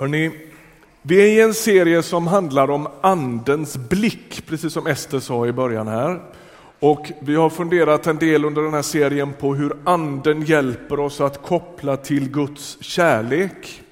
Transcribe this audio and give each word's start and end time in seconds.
Hörrni, 0.00 0.30
vi 1.02 1.20
är 1.20 1.26
i 1.26 1.40
en 1.40 1.54
serie 1.54 2.02
som 2.02 2.26
handlar 2.26 2.70
om 2.70 2.88
andens 3.00 3.76
blick, 3.76 4.46
precis 4.46 4.72
som 4.72 4.86
Ester 4.86 5.20
sa 5.20 5.46
i 5.46 5.52
början 5.52 5.88
här. 5.88 6.20
Och 6.78 7.12
vi 7.20 7.34
har 7.34 7.50
funderat 7.50 8.06
en 8.06 8.16
del 8.16 8.44
under 8.44 8.62
den 8.62 8.74
här 8.74 8.82
serien 8.82 9.32
på 9.32 9.54
hur 9.54 9.76
anden 9.84 10.42
hjälper 10.42 11.00
oss 11.00 11.20
att 11.20 11.42
koppla 11.42 11.96
till 11.96 12.30
Guds 12.30 12.82
kärlek. 12.82 13.82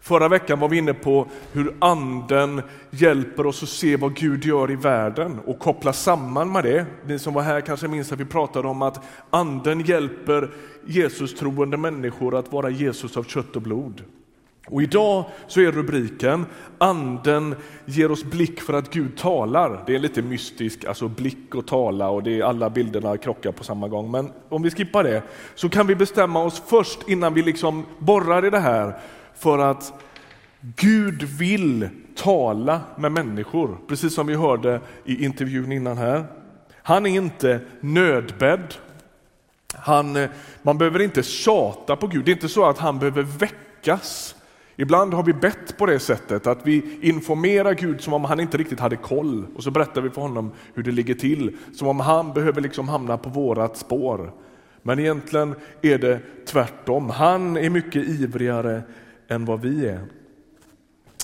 Förra 0.00 0.28
veckan 0.28 0.60
var 0.60 0.68
vi 0.68 0.78
inne 0.78 0.94
på 0.94 1.26
hur 1.52 1.74
anden 1.78 2.62
hjälper 2.90 3.46
oss 3.46 3.62
att 3.62 3.68
se 3.68 3.96
vad 3.96 4.16
Gud 4.16 4.44
gör 4.44 4.70
i 4.70 4.76
världen 4.76 5.40
och 5.46 5.58
koppla 5.58 5.92
samman 5.92 6.52
med 6.52 6.64
det. 6.64 6.86
Ni 7.06 7.18
som 7.18 7.34
var 7.34 7.42
här 7.42 7.60
kanske 7.60 7.88
minns 7.88 8.12
att 8.12 8.20
vi 8.20 8.24
pratade 8.24 8.68
om 8.68 8.82
att 8.82 9.00
anden 9.30 9.80
hjälper 9.80 10.50
Jesus 10.86 11.34
troende 11.34 11.76
människor 11.76 12.38
att 12.38 12.52
vara 12.52 12.70
Jesus 12.70 13.16
av 13.16 13.22
kött 13.22 13.56
och 13.56 13.62
blod. 13.62 14.02
Och 14.66 14.82
idag 14.82 15.24
så 15.46 15.60
är 15.60 15.72
rubriken 15.72 16.46
Anden 16.78 17.54
ger 17.84 18.10
oss 18.10 18.24
blick 18.24 18.60
för 18.60 18.72
att 18.72 18.92
Gud 18.92 19.16
talar. 19.16 19.82
Det 19.86 19.94
är 19.94 19.98
lite 19.98 20.22
mystiskt, 20.22 20.84
alltså 20.84 21.08
blick 21.08 21.54
och 21.54 21.66
tala 21.66 22.08
och 22.08 22.22
det 22.22 22.40
är 22.40 22.44
alla 22.44 22.70
bilderna 22.70 23.16
krockar 23.16 23.52
på 23.52 23.64
samma 23.64 23.88
gång. 23.88 24.10
Men 24.10 24.32
om 24.48 24.62
vi 24.62 24.70
skippar 24.70 25.04
det 25.04 25.22
så 25.54 25.68
kan 25.68 25.86
vi 25.86 25.94
bestämma 25.94 26.42
oss 26.42 26.62
först 26.66 27.08
innan 27.08 27.34
vi 27.34 27.42
liksom 27.42 27.86
borrar 27.98 28.46
i 28.46 28.50
det 28.50 28.58
här 28.58 28.98
för 29.34 29.58
att 29.58 29.92
Gud 30.60 31.22
vill 31.22 31.88
tala 32.16 32.80
med 32.96 33.12
människor, 33.12 33.78
precis 33.88 34.14
som 34.14 34.26
vi 34.26 34.34
hörde 34.34 34.80
i 35.04 35.24
intervjun 35.24 35.72
innan 35.72 35.98
här. 35.98 36.24
Han 36.82 37.06
är 37.06 37.10
inte 37.10 37.60
nödbedd. 37.80 38.74
Han, 39.74 40.16
eh, 40.16 40.30
man 40.62 40.78
behöver 40.78 41.02
inte 41.02 41.22
tjata 41.22 41.96
på 41.96 42.06
Gud. 42.06 42.24
Det 42.24 42.30
är 42.30 42.34
inte 42.34 42.48
så 42.48 42.64
att 42.64 42.78
han 42.78 42.98
behöver 42.98 43.22
väckas. 43.22 44.34
Ibland 44.76 45.14
har 45.14 45.22
vi 45.22 45.32
bett 45.32 45.78
på 45.78 45.86
det 45.86 45.98
sättet 45.98 46.46
att 46.46 46.66
vi 46.66 46.98
informerar 47.00 47.74
Gud 47.74 48.00
som 48.00 48.12
om 48.12 48.24
han 48.24 48.40
inte 48.40 48.56
riktigt 48.56 48.80
hade 48.80 48.96
koll 48.96 49.46
och 49.56 49.62
så 49.62 49.70
berättar 49.70 50.00
vi 50.00 50.10
för 50.10 50.20
honom 50.20 50.52
hur 50.74 50.82
det 50.82 50.90
ligger 50.90 51.14
till, 51.14 51.56
som 51.74 51.88
om 51.88 52.00
han 52.00 52.32
behöver 52.32 52.60
liksom 52.60 52.88
hamna 52.88 53.18
på 53.18 53.28
vårat 53.28 53.76
spår. 53.76 54.32
Men 54.82 54.98
egentligen 54.98 55.54
är 55.82 55.98
det 55.98 56.20
tvärtom. 56.46 57.10
Han 57.10 57.56
är 57.56 57.70
mycket 57.70 58.08
ivrigare 58.08 58.82
än 59.28 59.44
vad 59.44 59.60
vi 59.60 59.86
är. 59.86 60.00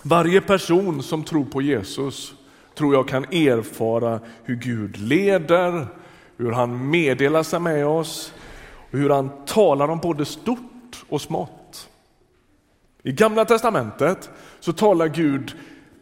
Varje 0.03 0.41
person 0.41 1.03
som 1.03 1.25
tror 1.25 1.45
på 1.45 1.63
Jesus 1.63 2.35
tror 2.75 2.95
jag 2.95 3.09
kan 3.09 3.25
erfara 3.25 4.21
hur 4.45 4.57
Gud 4.57 4.97
leder, 4.97 5.87
hur 6.37 6.53
han 6.53 6.91
meddelar 6.91 7.43
sig 7.43 7.61
med 7.61 7.87
oss 7.87 8.33
och 8.91 8.99
hur 8.99 9.11
han 9.11 9.31
talar 9.47 9.89
om 9.89 9.99
både 9.99 10.25
stort 10.25 11.05
och 11.09 11.21
smått. 11.21 11.60
I 13.03 13.13
Gamla 13.13 13.45
testamentet 13.45 14.31
så 14.61 14.73
talar 14.73 15.09
Gud 15.09 15.55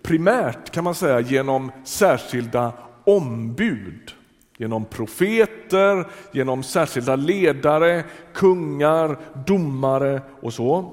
primärt 0.02 0.70
kan 0.70 0.84
man 0.84 0.94
säga 0.94 1.20
genom 1.20 1.72
särskilda 1.84 2.72
ombud. 3.04 4.12
Genom 4.56 4.84
profeter, 4.84 6.06
genom 6.32 6.62
särskilda 6.62 7.16
ledare, 7.16 8.04
kungar, 8.34 9.18
domare 9.46 10.22
och 10.40 10.54
så. 10.54 10.92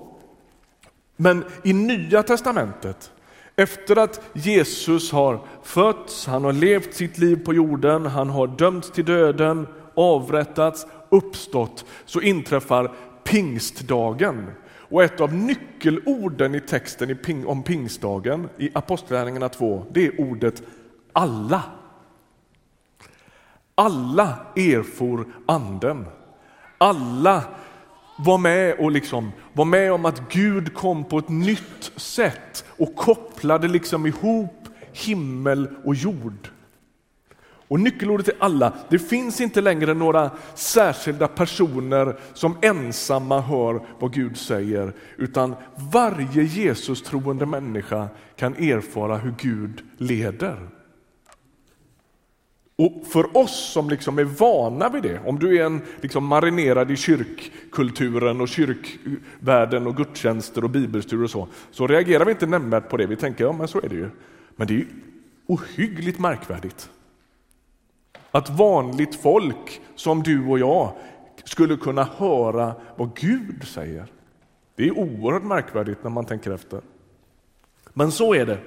Men 1.16 1.44
i 1.64 1.74
Nya 1.74 2.24
testamentet, 2.24 3.12
efter 3.56 3.96
att 3.96 4.22
Jesus 4.34 5.12
har 5.12 5.40
fötts, 5.64 6.28
han 6.28 6.44
har 6.44 6.54
levt 6.54 6.94
sitt 6.94 7.18
liv 7.18 7.46
på 7.46 7.54
jorden, 7.54 8.06
han 8.06 8.30
har 8.30 8.48
dömts 8.48 8.92
till 8.92 9.06
döden, 9.06 9.68
avrättats, 9.94 10.88
uppstått, 11.10 11.86
så 12.06 12.22
inträffar 12.22 12.92
pingstdagen. 13.24 14.46
Och 14.90 15.04
ett 15.04 15.22
av 15.22 15.34
nyckelorden 15.34 16.56
i 16.56 16.60
texten 16.60 17.18
om 17.46 17.64
pingstdagen 17.64 18.50
i 18.58 18.70
Apostlagärningarna 18.74 19.50
2, 19.50 19.86
det 19.92 20.06
är 20.06 20.22
ordet 20.22 20.64
alla. 21.14 21.64
Alla 23.76 24.40
erfor 24.56 25.26
anden. 25.46 26.06
Alla 26.78 27.44
var 28.18 28.38
med 28.38 28.76
och 28.80 28.92
liksom 28.92 29.32
var 29.54 29.66
med 29.66 29.94
om 29.94 30.06
att 30.06 30.30
Gud 30.30 30.74
kom 30.74 31.04
på 31.04 31.18
ett 31.18 31.30
nytt 31.30 31.92
sätt 31.96 32.66
och 32.78 32.96
kopplade 32.96 33.68
liksom 33.68 34.06
ihop 34.06 34.68
himmel 34.94 35.70
och 35.84 35.96
jord. 35.96 36.50
Och 37.68 37.80
nyckelordet 37.80 38.26
till 38.26 38.36
alla. 38.40 38.74
Det 38.90 39.00
finns 39.00 39.42
inte 39.42 39.62
längre 39.62 39.94
några 39.94 40.32
särskilda 40.56 41.28
personer 41.28 42.16
som 42.34 42.58
ensamma 42.62 43.42
hör 43.42 43.82
vad 44.00 44.14
Gud 44.14 44.38
säger, 44.38 44.94
utan 45.18 45.56
varje 45.94 46.44
Jesus 46.44 47.02
troende 47.02 47.46
människa 47.46 48.08
kan 48.36 48.54
erfara 48.54 49.18
hur 49.18 49.34
Gud 49.38 49.82
leder. 49.98 50.70
Och 52.78 53.08
för 53.08 53.38
oss 53.38 53.72
som 53.74 53.90
liksom 53.90 54.20
är 54.20 54.24
vana 54.24 54.90
vid 54.90 55.04
det, 55.04 55.20
om 55.26 55.40
du 55.40 55.58
är 55.58 55.66
en 55.66 55.82
liksom 56.02 56.26
marinerad 56.26 56.92
i 56.92 56.96
kyrkkulturen 56.96 58.42
och 58.42 58.48
kyrkvärlden 58.48 59.88
och 59.88 59.98
gudstjänster 59.98 60.64
och 60.64 60.70
bibelstudier 60.70 61.24
och 61.24 61.30
så, 61.30 61.48
så 61.72 61.88
reagerar 61.88 62.26
vi 62.26 62.32
inte 62.32 62.46
nämnvärt 62.46 62.90
på 62.90 62.98
det. 62.98 63.08
Vi 63.08 63.16
tänker, 63.16 63.44
ja 63.44 63.52
men 63.52 63.68
så 63.68 63.82
är 63.82 63.90
det 63.90 63.96
ju. 63.96 64.10
Men 64.56 64.68
det 64.68 64.74
är 64.74 64.78
ju 64.78 64.88
ohyggligt 65.48 66.20
märkvärdigt. 66.20 66.90
Att 68.36 68.50
vanligt 68.50 69.16
folk 69.16 69.82
som 69.96 70.24
du 70.24 70.48
och 70.48 70.60
jag 70.60 70.92
skulle 71.44 71.78
kunna 71.78 72.04
höra 72.18 72.76
vad 72.96 73.16
Gud 73.16 73.68
säger. 73.68 74.06
Det 74.76 74.88
är 74.88 74.98
oerhört 74.98 75.44
märkvärdigt 75.44 76.04
när 76.04 76.10
man 76.10 76.26
tänker 76.26 76.52
efter. 76.52 76.82
Men 77.94 78.12
så 78.12 78.34
är 78.34 78.46
det. 78.46 78.60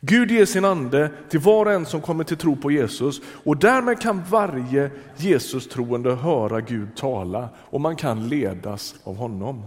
Gud 0.00 0.30
ger 0.30 0.44
sin 0.44 0.64
ande 0.64 1.10
till 1.28 1.40
var 1.40 1.66
och 1.66 1.72
en 1.72 1.86
som 1.86 2.00
kommer 2.00 2.24
till 2.24 2.36
tro 2.36 2.56
på 2.56 2.70
Jesus 2.70 3.20
och 3.44 3.56
därmed 3.56 4.00
kan 4.00 4.22
varje 4.30 4.90
Jesus 5.16 5.68
troende 5.68 6.14
höra 6.14 6.60
Gud 6.60 6.96
tala 6.96 7.48
och 7.56 7.80
man 7.80 7.96
kan 7.96 8.28
ledas 8.28 8.94
av 9.04 9.16
honom. 9.16 9.62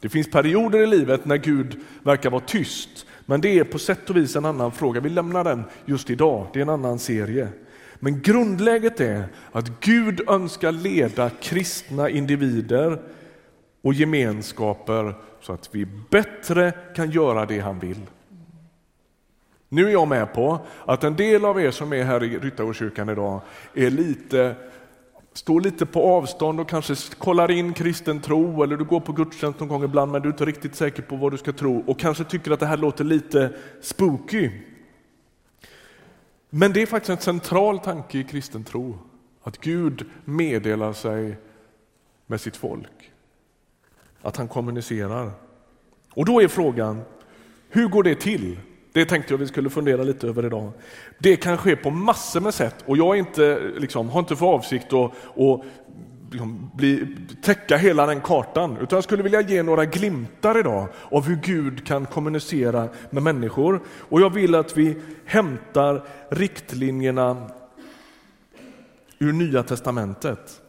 Det 0.00 0.08
finns 0.08 0.30
perioder 0.30 0.78
i 0.78 0.86
livet 0.86 1.24
när 1.24 1.36
Gud 1.36 1.80
verkar 2.02 2.30
vara 2.30 2.42
tyst, 2.46 3.05
men 3.26 3.40
det 3.40 3.58
är 3.58 3.64
på 3.64 3.78
sätt 3.78 4.10
och 4.10 4.16
vis 4.16 4.36
en 4.36 4.44
annan 4.44 4.72
fråga. 4.72 5.00
Vi 5.00 5.08
lämnar 5.08 5.44
den 5.44 5.64
just 5.84 6.10
idag, 6.10 6.46
det 6.52 6.58
är 6.58 6.62
en 6.62 6.68
annan 6.68 6.98
serie. 6.98 7.48
Men 7.94 8.20
grundläget 8.20 9.00
är 9.00 9.24
att 9.52 9.80
Gud 9.80 10.28
önskar 10.28 10.72
leda 10.72 11.30
kristna 11.30 12.10
individer 12.10 13.02
och 13.82 13.94
gemenskaper 13.94 15.14
så 15.40 15.52
att 15.52 15.74
vi 15.74 15.86
bättre 16.10 16.72
kan 16.96 17.10
göra 17.10 17.46
det 17.46 17.58
han 17.58 17.78
vill. 17.78 18.00
Nu 19.68 19.86
är 19.86 19.92
jag 19.92 20.08
med 20.08 20.34
på 20.34 20.58
att 20.84 21.04
en 21.04 21.16
del 21.16 21.44
av 21.44 21.60
er 21.60 21.70
som 21.70 21.92
är 21.92 22.04
här 22.04 22.24
i 22.24 22.38
Ryttargårdskyrkan 22.38 23.08
idag 23.08 23.40
är 23.74 23.90
lite, 23.90 24.54
står 25.36 25.60
lite 25.60 25.86
på 25.86 26.02
avstånd 26.02 26.60
och 26.60 26.68
kanske 26.68 26.94
kollar 27.18 27.50
in 27.50 27.72
kristen 27.72 28.20
tro 28.20 28.62
eller 28.62 28.76
du 28.76 28.84
går 28.84 29.00
på 29.00 29.12
gudstjänst 29.12 29.60
någon 29.60 29.68
gång 29.68 29.84
ibland 29.84 30.12
men 30.12 30.22
du 30.22 30.28
är 30.28 30.32
inte 30.32 30.44
riktigt 30.44 30.74
säker 30.74 31.02
på 31.02 31.16
vad 31.16 31.32
du 31.32 31.38
ska 31.38 31.52
tro 31.52 31.84
och 31.86 31.98
kanske 31.98 32.24
tycker 32.24 32.50
att 32.50 32.60
det 32.60 32.66
här 32.66 32.76
låter 32.76 33.04
lite 33.04 33.52
spooky. 33.80 34.50
Men 36.50 36.72
det 36.72 36.82
är 36.82 36.86
faktiskt 36.86 37.10
en 37.10 37.18
central 37.18 37.78
tanke 37.78 38.18
i 38.18 38.24
kristen 38.24 38.64
tro 38.64 38.98
att 39.42 39.60
Gud 39.60 40.04
meddelar 40.24 40.92
sig 40.92 41.36
med 42.26 42.40
sitt 42.40 42.56
folk. 42.56 43.12
Att 44.22 44.36
han 44.36 44.48
kommunicerar. 44.48 45.30
Och 46.14 46.24
då 46.24 46.42
är 46.42 46.48
frågan, 46.48 47.00
hur 47.68 47.88
går 47.88 48.02
det 48.02 48.14
till? 48.14 48.58
Det 48.96 49.04
tänkte 49.04 49.32
jag 49.32 49.38
vi 49.38 49.46
skulle 49.46 49.70
fundera 49.70 50.02
lite 50.02 50.26
över 50.26 50.46
idag. 50.46 50.72
Det 51.18 51.36
kan 51.36 51.58
ske 51.58 51.76
på 51.76 51.90
massor 51.90 52.40
med 52.40 52.54
sätt 52.54 52.74
och 52.86 52.96
jag 52.96 53.16
inte, 53.16 53.60
liksom, 53.78 54.08
har 54.08 54.20
inte 54.20 54.36
för 54.36 54.46
avsikt 54.46 54.92
att, 54.92 55.12
att 55.36 55.64
liksom, 56.30 56.70
bli, 56.74 57.16
täcka 57.42 57.76
hela 57.76 58.06
den 58.06 58.20
kartan, 58.20 58.76
utan 58.76 58.96
jag 58.96 59.04
skulle 59.04 59.22
vilja 59.22 59.40
ge 59.40 59.62
några 59.62 59.84
glimtar 59.84 60.58
idag 60.58 60.88
av 61.10 61.24
hur 61.24 61.36
Gud 61.36 61.86
kan 61.86 62.06
kommunicera 62.06 62.88
med 63.10 63.22
människor. 63.22 63.80
Och 63.98 64.20
jag 64.20 64.30
vill 64.30 64.54
att 64.54 64.76
vi 64.76 64.96
hämtar 65.24 66.04
riktlinjerna 66.30 67.50
ur 69.18 69.32
Nya 69.32 69.62
testamentet. 69.62 70.60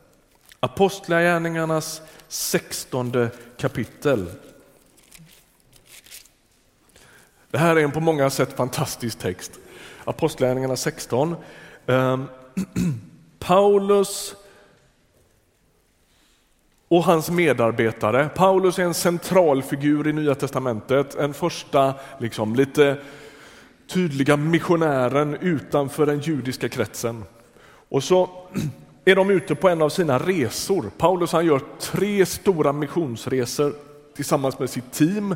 Apostlagärningarnas 0.59 2.01
16 2.27 3.27
kapitel. 3.57 4.25
Det 7.51 7.57
här 7.57 7.75
är 7.75 7.83
en 7.83 7.91
på 7.91 7.99
många 7.99 8.29
sätt 8.29 8.53
fantastisk 8.53 9.19
text. 9.19 9.51
Apostlagärningarna 10.05 10.75
16. 10.75 11.35
Ehm, 11.87 12.25
Paulus 13.39 14.35
och 16.87 17.03
hans 17.03 17.29
medarbetare. 17.29 18.29
Paulus 18.35 18.79
är 18.79 18.83
en 18.83 18.93
central 18.93 19.63
figur 19.63 20.07
i 20.07 20.13
Nya 20.13 20.35
testamentet, 20.35 21.15
en 21.15 21.33
första 21.33 21.93
liksom, 22.19 22.55
lite 22.55 22.97
tydliga 23.87 24.37
missionären 24.37 25.35
utanför 25.35 26.05
den 26.05 26.19
judiska 26.19 26.69
kretsen. 26.69 27.23
Och 27.89 28.03
så 28.03 28.29
är 29.05 29.15
de 29.15 29.29
ute 29.29 29.55
på 29.55 29.69
en 29.69 29.81
av 29.81 29.89
sina 29.89 30.19
resor. 30.19 30.91
Paulus 30.97 31.31
han 31.31 31.45
gör 31.45 31.61
tre 31.79 32.25
stora 32.25 32.71
missionsresor 32.73 33.73
tillsammans 34.15 34.59
med 34.59 34.69
sitt 34.69 34.91
team 34.91 35.35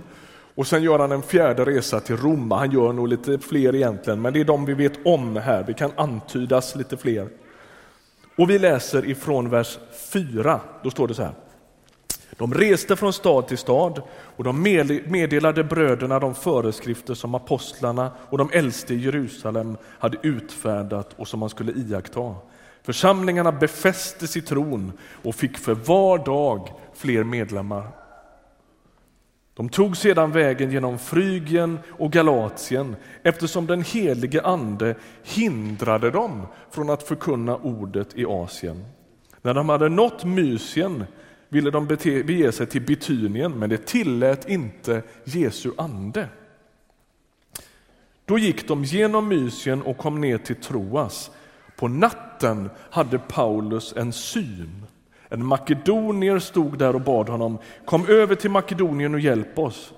och 0.55 0.67
sen 0.67 0.83
gör 0.83 0.99
han 0.99 1.11
en 1.11 1.21
fjärde 1.21 1.65
resa 1.65 1.99
till 1.99 2.17
Rom. 2.17 2.51
Han 2.51 2.71
gör 2.71 2.93
nog 2.93 3.07
lite 3.07 3.39
fler 3.39 3.75
egentligen, 3.75 4.21
men 4.21 4.33
det 4.33 4.39
är 4.39 4.45
de 4.45 4.65
vi 4.65 4.73
vet 4.73 5.05
om 5.05 5.35
här. 5.35 5.63
Det 5.63 5.73
kan 5.73 5.91
antydas 5.95 6.75
lite 6.75 6.97
fler. 6.97 7.29
Och 8.37 8.49
vi 8.49 8.59
läser 8.59 9.09
ifrån 9.09 9.49
vers 9.49 9.79
4. 10.13 10.59
Då 10.83 10.89
står 10.89 11.07
det 11.07 11.13
så 11.13 11.23
här. 11.23 11.33
De 12.37 12.53
reste 12.53 12.95
från 12.95 13.13
stad 13.13 13.47
till 13.47 13.57
stad 13.57 14.01
och 14.11 14.43
de 14.43 14.61
meddelade 15.05 15.63
bröderna 15.63 16.19
de 16.19 16.35
föreskrifter 16.35 17.13
som 17.13 17.35
apostlarna 17.35 18.11
och 18.29 18.37
de 18.37 18.49
äldste 18.53 18.93
i 18.93 18.97
Jerusalem 18.97 19.77
hade 19.99 20.17
utfärdat 20.21 21.13
och 21.15 21.27
som 21.27 21.39
man 21.39 21.49
skulle 21.49 21.71
iaktta. 21.71 22.35
Församlingarna 22.83 23.51
befästes 23.51 24.37
i 24.37 24.41
tron 24.41 24.91
och 25.23 25.35
fick 25.35 25.57
för 25.57 25.73
var 25.73 26.17
dag 26.17 26.71
fler 26.93 27.23
medlemmar. 27.23 28.00
De 29.61 29.69
tog 29.69 29.97
sedan 29.97 30.31
vägen 30.31 30.71
genom 30.71 30.99
Frygien 30.99 31.79
och 31.89 32.11
Galatien 32.11 32.95
eftersom 33.23 33.67
den 33.67 33.81
helige 33.81 34.41
ande 34.41 34.95
hindrade 35.23 36.11
dem 36.11 36.47
från 36.71 36.89
att 36.89 37.03
förkunna 37.03 37.55
ordet 37.55 38.17
i 38.17 38.25
Asien. 38.25 38.85
När 39.41 39.53
de 39.53 39.69
hade 39.69 39.89
nått 39.89 40.23
Mysien 40.23 41.03
ville 41.49 41.71
de 41.71 41.87
bete, 41.87 42.23
bege 42.23 42.51
sig 42.51 42.67
till 42.67 42.81
Bitynien, 42.81 43.59
men 43.59 43.69
det 43.69 43.85
tillät 43.85 44.49
inte 44.49 45.03
Jesu 45.23 45.71
ande. 45.77 46.29
Då 48.25 48.37
gick 48.37 48.67
de 48.67 48.83
genom 48.83 49.27
Mysien 49.27 49.81
och 49.81 49.97
kom 49.97 50.21
ner 50.21 50.37
till 50.37 50.55
Troas. 50.55 51.31
På 51.75 51.87
natten 51.87 52.69
hade 52.91 53.19
Paulus 53.19 53.93
en 53.97 54.13
syn. 54.13 54.85
En 55.33 55.45
makedonier 55.45 56.39
stod 56.39 56.77
där 56.77 56.95
och 56.95 57.01
bad 57.01 57.29
honom, 57.29 57.57
kom 57.85 58.05
över 58.07 58.35
till 58.35 58.51
Makedonien 58.51 59.13
och 59.13 59.19
hjälp 59.19 59.59
oss. 59.59 59.93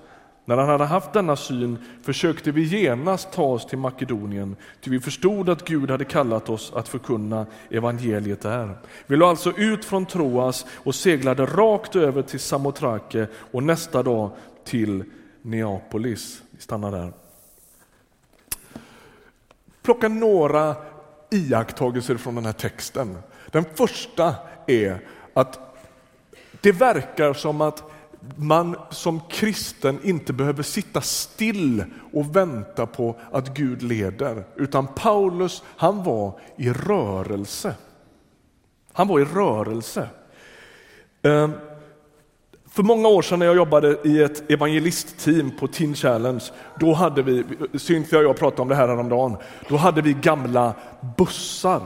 När 0.45 0.57
han 0.57 0.69
hade 0.69 0.85
haft 0.85 1.13
denna 1.13 1.35
syn 1.35 1.77
försökte 2.01 2.51
vi 2.51 2.63
genast 2.63 3.31
ta 3.31 3.43
oss 3.43 3.65
till 3.65 3.77
Makedonien, 3.77 4.55
ty 4.81 4.91
vi 4.91 4.99
förstod 4.99 5.49
att 5.49 5.65
Gud 5.65 5.91
hade 5.91 6.05
kallat 6.05 6.49
oss 6.49 6.73
att 6.75 6.87
förkunna 6.87 7.45
evangeliet 7.69 8.41
där. 8.41 8.77
Vi 9.07 9.17
lade 9.17 9.29
alltså 9.29 9.51
ut 9.57 9.85
från 9.85 10.05
Troas 10.05 10.65
och 10.73 10.95
seglade 10.95 11.45
rakt 11.45 11.95
över 11.95 12.21
till 12.21 12.39
Samotrake 12.39 13.27
och 13.51 13.63
nästa 13.63 14.03
dag 14.03 14.31
till 14.63 15.03
Neapolis. 15.41 16.41
Vi 16.51 16.61
stannar 16.61 16.91
där. 16.91 17.13
Plocka 19.81 20.07
några 20.07 20.75
iakttagelser 21.31 22.17
från 22.17 22.35
den 22.35 22.45
här 22.45 22.53
texten. 22.53 23.17
Den 23.51 23.65
första 23.75 24.35
är 24.67 24.99
att 25.33 25.59
det 26.61 26.71
verkar 26.71 27.33
som 27.33 27.61
att 27.61 27.83
man 28.35 28.75
som 28.89 29.21
kristen 29.29 29.99
inte 30.03 30.33
behöver 30.33 30.63
sitta 30.63 31.01
still 31.01 31.83
och 32.13 32.35
vänta 32.35 32.85
på 32.85 33.15
att 33.31 33.53
Gud 33.53 33.83
leder, 33.83 34.43
utan 34.55 34.87
Paulus 34.87 35.63
han 35.77 36.03
var 36.03 36.39
i 36.57 36.69
rörelse. 36.69 37.75
Han 38.93 39.07
var 39.07 39.19
i 39.19 39.25
rörelse. 39.25 40.07
Ehm, 41.21 41.51
för 42.69 42.83
många 42.83 43.07
år 43.07 43.21
sedan 43.21 43.39
när 43.39 43.45
jag 43.45 43.55
jobbade 43.55 43.97
i 44.03 44.23
ett 44.23 44.51
evangelistteam 44.51 45.51
på 45.59 45.67
Teen 45.67 45.95
Challenge, 45.95 46.43
då 46.79 46.93
hade 46.93 47.21
vi, 47.23 47.43
Cynthia 47.73 48.19
och 48.19 48.25
jag 48.25 48.37
pratade 48.37 48.61
om 48.61 48.67
det 48.67 48.75
här 48.75 48.87
häromdagen, 48.87 49.37
då 49.69 49.77
hade 49.77 50.01
vi 50.01 50.13
gamla 50.13 50.73
bussar 51.17 51.81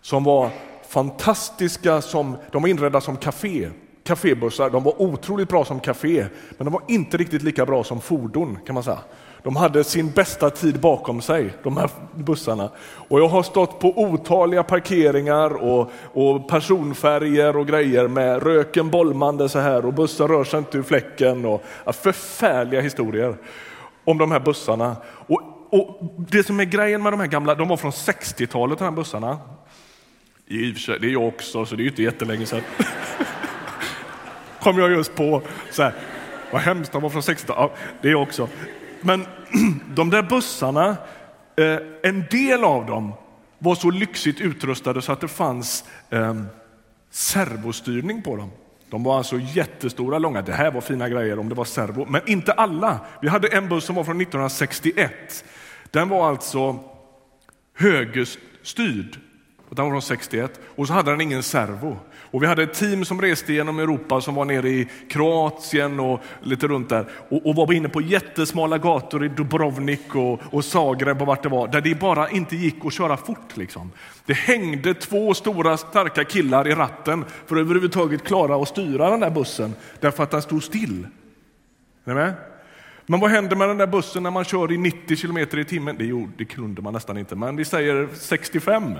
som 0.00 0.24
var 0.24 0.50
fantastiska, 0.88 2.00
som, 2.00 2.36
de 2.52 2.62
var 2.62 2.68
inredda 2.68 3.00
som 3.00 3.16
café 3.16 3.70
kafébussar. 4.08 4.70
De 4.70 4.82
var 4.82 5.02
otroligt 5.02 5.48
bra 5.48 5.64
som 5.64 5.80
café, 5.80 6.26
men 6.50 6.64
de 6.64 6.72
var 6.72 6.82
inte 6.88 7.16
riktigt 7.16 7.42
lika 7.42 7.66
bra 7.66 7.84
som 7.84 8.00
fordon 8.00 8.58
kan 8.66 8.74
man 8.74 8.82
säga. 8.82 8.98
De 9.42 9.56
hade 9.56 9.84
sin 9.84 10.10
bästa 10.10 10.50
tid 10.50 10.80
bakom 10.80 11.20
sig, 11.20 11.50
de 11.62 11.76
här 11.76 11.90
bussarna. 12.14 12.70
Och 13.08 13.20
jag 13.20 13.28
har 13.28 13.42
stått 13.42 13.78
på 13.78 13.88
otaliga 13.96 14.62
parkeringar 14.62 15.50
och, 15.50 15.90
och 16.02 16.48
personfärger 16.48 17.56
och 17.56 17.66
grejer 17.66 18.08
med 18.08 18.42
röken 18.42 18.90
bolmande 18.90 19.48
så 19.48 19.58
här 19.58 19.86
och 19.86 19.94
bussen 19.94 20.28
rör 20.28 20.44
sig 20.44 20.58
inte 20.58 20.78
ur 20.78 20.82
fläcken. 20.82 21.44
Och, 21.44 21.62
ja, 21.84 21.92
förfärliga 21.92 22.80
historier 22.80 23.36
om 24.04 24.18
de 24.18 24.30
här 24.30 24.40
bussarna. 24.40 24.96
Och, 25.04 25.42
och 25.70 26.14
Det 26.30 26.46
som 26.46 26.60
är 26.60 26.64
grejen 26.64 27.02
med 27.02 27.12
de 27.12 27.20
här 27.20 27.26
gamla, 27.26 27.54
de 27.54 27.68
var 27.68 27.76
från 27.76 27.90
60-talet 27.90 28.78
de 28.78 28.84
här 28.84 28.90
bussarna. 28.90 29.38
Det 30.48 31.06
är 31.06 31.12
jag 31.12 31.28
också, 31.28 31.66
så 31.66 31.76
det 31.76 31.82
är 31.82 31.84
ju 31.84 31.90
inte 31.90 32.02
jättelänge 32.02 32.46
sedan. 32.46 32.62
kom 34.60 34.78
jag 34.78 34.90
just 34.90 35.14
på. 35.14 35.42
Så 35.70 35.82
här, 35.82 35.92
vad 36.52 36.60
hemskt, 36.62 36.92
de 36.92 37.02
var 37.02 37.10
från 37.10 37.22
60 37.22 37.52
ja, 37.56 37.72
det 38.02 38.08
är 38.08 38.12
jag 38.12 38.22
också. 38.22 38.48
Men 39.00 39.26
de 39.94 40.10
där 40.10 40.22
bussarna, 40.22 40.96
eh, 41.56 41.78
en 42.02 42.24
del 42.30 42.64
av 42.64 42.86
dem 42.86 43.12
var 43.58 43.74
så 43.74 43.90
lyxigt 43.90 44.40
utrustade 44.40 45.02
så 45.02 45.12
att 45.12 45.20
det 45.20 45.28
fanns 45.28 45.84
ehm, 46.10 46.46
servostyrning 47.10 48.22
på 48.22 48.36
dem. 48.36 48.50
De 48.90 49.04
var 49.04 49.16
alltså 49.18 49.38
jättestora, 49.38 50.18
långa. 50.18 50.42
Det 50.42 50.52
här 50.52 50.70
var 50.70 50.80
fina 50.80 51.08
grejer 51.08 51.38
om 51.38 51.48
det 51.48 51.54
var 51.54 51.64
servo, 51.64 52.06
men 52.08 52.20
inte 52.26 52.52
alla. 52.52 53.00
Vi 53.22 53.28
hade 53.28 53.48
en 53.48 53.68
buss 53.68 53.84
som 53.84 53.94
var 53.94 54.04
från 54.04 54.20
1961. 54.20 55.44
Den 55.90 56.08
var 56.08 56.28
alltså 56.28 56.78
högerstyrd. 57.74 59.18
Den 59.70 59.84
var 59.84 59.92
från 59.92 60.02
61 60.02 60.60
och 60.76 60.86
så 60.86 60.92
hade 60.92 61.10
den 61.10 61.20
ingen 61.20 61.42
servo. 61.42 61.96
Och 62.30 62.42
vi 62.42 62.46
hade 62.46 62.62
ett 62.62 62.74
team 62.74 63.04
som 63.04 63.20
reste 63.20 63.52
genom 63.52 63.78
Europa 63.78 64.20
som 64.20 64.34
var 64.34 64.44
nere 64.44 64.68
i 64.68 64.88
Kroatien 65.10 66.00
och 66.00 66.20
lite 66.42 66.68
runt 66.68 66.88
där 66.88 67.06
och, 67.28 67.46
och 67.46 67.54
var 67.54 67.72
inne 67.72 67.88
på 67.88 68.00
jättesmala 68.00 68.78
gator 68.78 69.24
i 69.24 69.28
Dubrovnik 69.28 70.14
och, 70.14 70.40
och 70.50 70.64
Zagreb 70.64 71.20
och 71.20 71.26
vart 71.26 71.42
det 71.42 71.48
var, 71.48 71.68
där 71.68 71.80
det 71.80 71.94
bara 71.94 72.30
inte 72.30 72.56
gick 72.56 72.84
att 72.84 72.92
köra 72.92 73.16
fort. 73.16 73.56
Liksom. 73.56 73.92
Det 74.26 74.34
hängde 74.34 74.94
två 74.94 75.34
stora 75.34 75.76
starka 75.76 76.24
killar 76.24 76.68
i 76.68 76.74
ratten 76.74 77.24
för 77.46 77.56
att 77.56 77.60
överhuvudtaget 77.60 78.24
klara 78.24 78.62
att 78.62 78.68
styra 78.68 79.10
den 79.10 79.20
där 79.20 79.30
bussen 79.30 79.74
därför 80.00 80.22
att 80.22 80.30
den 80.30 80.42
stod 80.42 80.64
still. 80.64 81.06
Är 82.04 82.14
med? 82.14 82.34
Men 83.10 83.20
vad 83.20 83.30
händer 83.30 83.56
med 83.56 83.68
den 83.68 83.78
där 83.78 83.86
bussen 83.86 84.22
när 84.22 84.30
man 84.30 84.44
kör 84.44 84.72
i 84.72 84.78
90 84.78 85.16
kilometer 85.16 85.58
i 85.58 85.64
timmen? 85.64 85.96
Det, 85.98 86.28
det 86.36 86.44
kunde 86.44 86.82
man 86.82 86.92
nästan 86.92 87.18
inte, 87.18 87.36
men 87.36 87.56
vi 87.56 87.64
säger 87.64 88.08
65. 88.14 88.94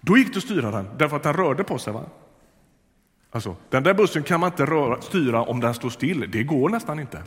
Då 0.00 0.16
gick 0.16 0.32
det 0.32 0.38
att 0.38 0.44
styra 0.44 0.70
den, 0.70 0.88
därför 0.98 1.16
att 1.16 1.22
den 1.22 1.32
rörde 1.32 1.64
på 1.64 1.78
sig. 1.78 1.92
Va? 1.92 2.04
Alltså, 3.30 3.56
den 3.70 3.82
där 3.82 3.94
bussen 3.94 4.22
kan 4.22 4.40
man 4.40 4.50
inte 4.50 4.66
röra, 4.66 5.00
styra 5.00 5.42
om 5.42 5.60
den 5.60 5.74
står 5.74 5.90
still. 5.90 6.30
Det 6.30 6.42
går 6.42 6.68
nästan 6.68 7.00
inte. 7.00 7.22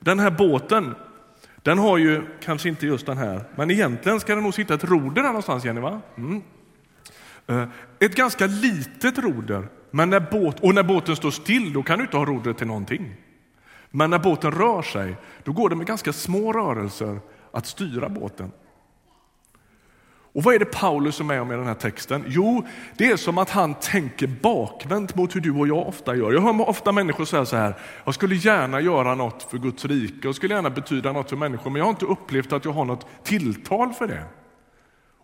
Den 0.00 0.18
här 0.18 0.30
båten, 0.30 0.94
den 1.62 1.78
har 1.78 1.98
ju 1.98 2.22
kanske 2.40 2.68
inte 2.68 2.86
just 2.86 3.06
den 3.06 3.18
här, 3.18 3.44
men 3.54 3.70
egentligen 3.70 4.20
ska 4.20 4.34
det 4.34 4.40
nog 4.40 4.54
sitta 4.54 4.74
ett 4.74 4.84
roder 4.84 5.22
där 5.22 5.28
någonstans, 5.28 5.64
Jenny. 5.64 5.80
Va? 5.80 6.00
Mm. 6.16 6.42
Eh, 7.46 7.68
ett 7.98 8.14
ganska 8.14 8.46
litet 8.46 9.18
roder, 9.18 9.68
men 9.90 10.10
när 10.10 10.20
båt, 10.20 10.60
och 10.60 10.74
när 10.74 10.82
båten 10.82 11.16
står 11.16 11.30
still 11.30 11.72
då 11.72 11.82
kan 11.82 11.98
du 11.98 12.04
inte 12.04 12.16
ha 12.16 12.24
rodret 12.24 12.58
till 12.58 12.66
någonting. 12.66 13.14
Men 13.90 14.10
när 14.10 14.18
båten 14.18 14.52
rör 14.52 14.82
sig, 14.82 15.16
då 15.44 15.52
går 15.52 15.68
det 15.68 15.76
med 15.76 15.86
ganska 15.86 16.12
små 16.12 16.52
rörelser 16.52 17.20
att 17.52 17.66
styra 17.66 18.08
båten. 18.08 18.52
Och 20.38 20.44
vad 20.44 20.54
är 20.54 20.58
det 20.58 20.64
Paulus 20.64 21.20
är 21.20 21.24
med 21.24 21.40
om 21.40 21.52
i 21.52 21.56
den 21.56 21.66
här 21.66 21.74
texten? 21.74 22.24
Jo, 22.26 22.66
det 22.96 23.10
är 23.10 23.16
som 23.16 23.38
att 23.38 23.50
han 23.50 23.74
tänker 23.74 24.26
bakvänt 24.26 25.14
mot 25.14 25.36
hur 25.36 25.40
du 25.40 25.50
och 25.50 25.68
jag 25.68 25.88
ofta 25.88 26.16
gör. 26.16 26.32
Jag 26.32 26.40
hör 26.40 26.68
ofta 26.68 26.92
människor 26.92 27.24
säga 27.24 27.46
så 27.46 27.56
här, 27.56 27.74
jag 28.04 28.14
skulle 28.14 28.34
gärna 28.34 28.80
göra 28.80 29.14
något 29.14 29.42
för 29.42 29.58
Guds 29.58 29.84
rike, 29.84 30.28
jag 30.28 30.34
skulle 30.34 30.54
gärna 30.54 30.70
betyda 30.70 31.12
något 31.12 31.28
för 31.28 31.36
människor, 31.36 31.70
men 31.70 31.78
jag 31.78 31.84
har 31.84 31.90
inte 31.90 32.06
upplevt 32.06 32.52
att 32.52 32.64
jag 32.64 32.72
har 32.72 32.84
något 32.84 33.06
tilltal 33.24 33.92
för 33.92 34.06
det. 34.06 34.22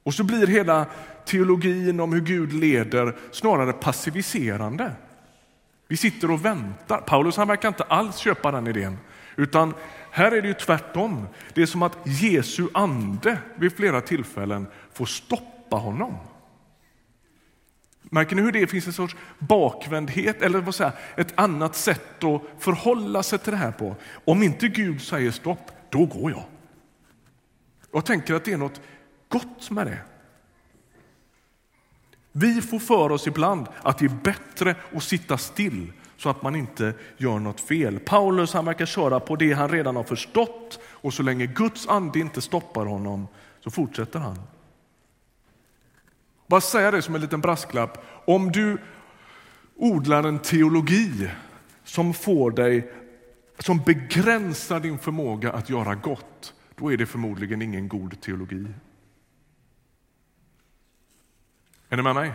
Och 0.03 0.15
så 0.15 0.25
blir 0.25 0.47
hela 0.47 0.87
teologin 1.25 2.01
om 2.01 2.13
hur 2.13 2.21
Gud 2.21 2.53
leder 2.53 3.17
snarare 3.31 3.73
passiviserande. 3.73 4.93
Vi 5.89 5.97
sitter 5.97 6.31
och 6.31 6.45
väntar. 6.45 6.99
Paulus 6.99 7.37
han 7.37 7.49
verkar 7.49 7.69
inte 7.69 7.85
alls 7.85 8.17
köpa 8.17 8.51
den 8.51 8.67
idén, 8.67 8.99
utan 9.37 9.75
här 10.11 10.33
är 10.33 10.43
det 10.43 10.49
ju 10.49 10.55
tvärtom. 10.55 11.27
Det 11.55 11.63
är 11.63 11.67
som 11.67 11.83
att 11.83 11.99
Jesu 12.05 12.69
ande 12.75 13.39
vid 13.57 13.77
flera 13.77 14.01
tillfällen 14.01 14.67
får 14.95 15.07
stoppa 15.07 15.77
honom. 15.77 16.17
Märker 18.03 18.37
ni 18.37 18.43
hur 18.43 18.53
det 18.53 18.67
finns 18.67 18.87
en 18.87 18.93
sorts 18.93 19.17
bakvändhet 19.39 20.43
eller 20.43 20.61
vad 20.61 20.75
säger, 20.75 20.93
ett 21.17 21.33
annat 21.35 21.77
sätt 21.77 22.25
att 22.25 22.43
förhålla 22.59 23.23
sig 23.23 23.39
till 23.39 23.53
det 23.53 23.59
här 23.59 23.73
på? 23.73 23.97
Om 24.25 24.43
inte 24.43 24.69
Gud 24.69 25.03
säger 25.03 25.31
stopp, 25.31 25.73
då 25.91 26.07
går 26.07 26.31
jag. 26.31 26.45
Jag 27.93 28.05
tänker 28.05 28.35
att 28.35 28.45
det 28.45 28.53
är 28.53 28.57
något 28.57 28.81
gott 29.29 29.71
med 29.71 29.87
det. 29.87 29.99
Vi 32.33 32.61
får 32.61 32.79
för 32.79 33.13
oss 33.13 33.27
ibland 33.27 33.67
att 33.83 33.99
det 33.99 34.05
är 34.05 34.17
bättre 34.23 34.77
att 34.93 35.03
sitta 35.03 35.39
still 35.39 35.93
så 36.17 36.29
att 36.29 36.43
man 36.43 36.57
inte 36.57 36.95
gör 37.17 37.39
något 37.39 37.61
fel. 37.61 37.99
Paulus 37.99 38.53
han 38.53 38.65
verkar 38.65 38.87
köra 38.87 39.21
på 39.21 39.37
det 39.37 39.53
han 39.53 39.69
redan 39.69 39.97
har 39.97 40.05
förstått 40.05 40.79
och 40.85 41.15
så 41.15 41.23
länge 41.23 41.47
Guds 41.47 41.89
ande 41.89 42.19
inte 42.19 42.41
stoppar 42.41 42.87
honom 42.87 43.29
så 43.61 43.71
fortsätter 43.71 44.19
han. 44.19 44.39
Bara 46.47 46.61
säga 46.61 46.91
det 46.91 47.03
som 47.03 47.15
en 47.15 47.21
liten 47.21 47.41
brasklapp. 47.41 48.05
Om 48.27 48.53
du 48.53 48.79
odlar 49.77 50.25
en 50.25 50.39
teologi 50.39 51.31
som 51.85 52.15
får 52.15 52.51
dig 52.51 52.93
som 53.59 53.79
begränsar 53.79 54.81
din 54.81 54.99
förmåga 54.99 55.53
att 55.53 55.71
göra 55.71 55.95
gott, 55.95 56.55
då 56.75 56.93
är 56.93 56.97
det 56.97 57.07
förmodligen 57.07 57.63
ingen 57.63 57.89
god 57.89 58.21
teologi. 58.21 58.67
Är 61.89 61.97
ni 61.97 62.03
med 62.03 62.15
mig? 62.15 62.33